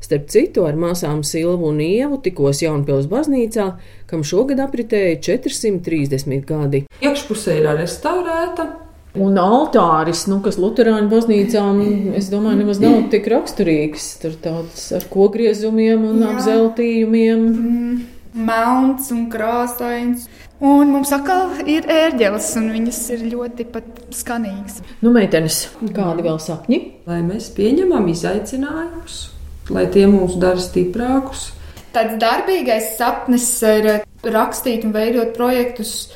Starp 0.00 0.32
citu, 0.32 0.64
ar 0.64 0.80
māsām 0.80 1.20
Silvu 1.20 1.68
un 1.68 1.84
Ievu 1.84 2.16
tikos 2.24 2.64
Jaunpils 2.64 3.10
baznīcā, 3.12 3.68
kam 4.08 4.24
šogad 4.24 4.64
apritēja 4.64 5.20
430 5.28 6.48
gadi. 6.48 6.86
Iekšpusē 7.04 7.60
ir 7.60 7.68
restaurēta, 7.76 8.70
Un 9.22 9.38
altāris, 9.40 10.24
nu, 10.30 10.40
kas 10.44 10.58
Lutāņu 10.60 11.08
baznīcām, 11.10 11.80
es 12.18 12.28
domāju, 12.32 12.60
nemaz 12.62 12.80
nav 12.82 13.06
tik 13.12 13.28
raksturīgs. 13.32 14.08
Tur 14.22 14.36
tāds 14.42 14.90
ar 14.96 15.06
kogriezumiem 15.12 16.04
un 16.10 16.20
Jā. 16.22 16.34
apzeltījumiem. 16.34 17.46
Mm, 17.46 17.96
melns 18.46 19.10
un 19.14 19.26
krāsains. 19.32 20.26
Un 20.56 20.88
mums 20.92 21.10
atkal 21.12 21.58
ir 21.68 21.88
ērģeles, 21.92 22.48
un 22.60 22.70
viņas 22.72 23.00
ir 23.12 23.24
ļoti 23.32 23.66
skanīgas. 24.16 24.80
Nu, 25.04 25.12
meitenes, 25.12 25.66
kādi 25.96 26.24
vēl 26.24 26.38
sapņi? 26.40 26.80
Lai 27.08 27.20
mēs 27.24 27.50
pieņemam 27.56 28.08
izaicinājumus, 28.12 29.18
lai 29.72 29.84
tie 29.92 30.06
mūs 30.08 30.38
dara 30.40 30.62
stiprākus. 30.62 31.50
Tāds 31.96 32.16
darbīgais 32.20 32.94
sapnis 32.98 33.48
ir 33.64 33.90
rakstīt 34.24 34.84
un 34.84 34.96
veidot 34.96 35.36
projektus 35.36 36.10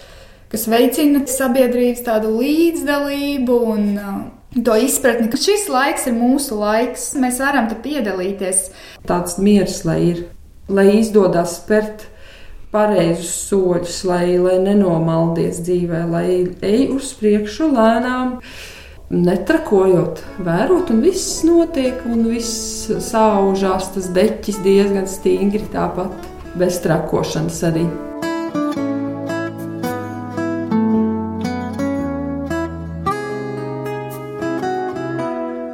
kas 0.51 0.67
veicina 0.71 1.23
sabiedrības 1.31 2.05
tādu 2.07 2.35
līdzdalību 2.41 3.59
un 3.73 3.89
uh, 3.95 4.21
to 4.65 4.77
izpratni, 4.83 5.31
ka 5.31 5.39
šis 5.39 5.69
laiks 5.71 6.09
ir 6.11 6.17
mūsu 6.19 6.59
laiks, 6.59 7.13
mēs 7.21 7.39
varam 7.43 7.71
te 7.71 7.79
piedalīties. 7.79 8.69
Tāds 9.07 9.39
miers, 9.43 9.85
lai 9.87 10.01
ir, 10.09 10.25
lai 10.71 10.89
izdodas 10.99 11.61
spērt 11.61 12.09
pareizus 12.75 13.31
soļus, 13.49 14.03
lai, 14.07 14.25
lai 14.43 14.59
nenomaldies 14.63 15.63
dzīvē, 15.67 16.05
lai 16.11 16.27
ej 16.67 16.91
uz 16.97 17.15
priekšu 17.19 17.71
lēnām. 17.75 18.39
Netrakojot, 19.11 20.21
vērot, 20.47 20.93
un 20.95 21.01
viss 21.03 21.41
notiek, 21.43 22.05
un 22.07 22.29
viss 22.31 22.87
saužās, 23.11 23.91
tas 23.97 24.07
deķis 24.15 24.63
diezgan 24.63 25.11
stingri, 25.11 25.65
tāpat 25.73 26.31
bez 26.59 26.79
trakošanas 26.85 27.59
arī. 27.73 27.89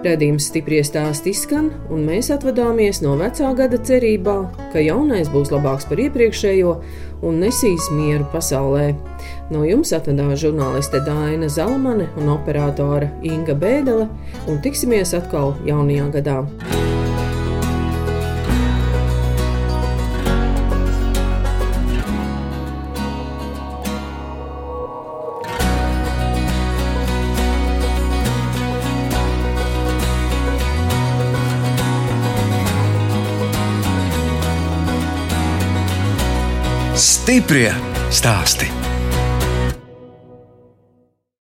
Radījums 0.07 0.45
stipri 0.53 0.79
stāst 0.87 1.25
izskan, 1.27 1.73
un 1.90 2.05
mēs 2.07 2.29
atvadāmies 2.31 3.01
no 3.03 3.16
vecā 3.19 3.49
gada 3.59 3.81
cerībā, 3.88 4.37
ka 4.71 4.85
jaunais 4.85 5.27
būs 5.33 5.51
labāks 5.51 5.88
par 5.90 5.99
iepriekšējo 6.05 6.77
un 7.27 7.42
nesīs 7.42 7.90
mieru 7.90 8.29
pasaulē. 8.31 8.92
No 9.51 9.66
jums 9.66 9.90
atvedās 9.97 10.45
žurnāliste 10.45 11.03
Dāna 11.07 11.51
Zalamane 11.51 12.07
un 12.21 12.31
operātore 12.38 13.11
Inga 13.27 13.59
Bēdele, 13.59 14.07
un 14.47 14.62
tiksimies 14.62 15.16
atkal 15.19 15.57
jaunajā 15.66 16.12
gadā. 16.21 16.42
Stiprie 37.27 37.73
stāsti. 38.15 38.86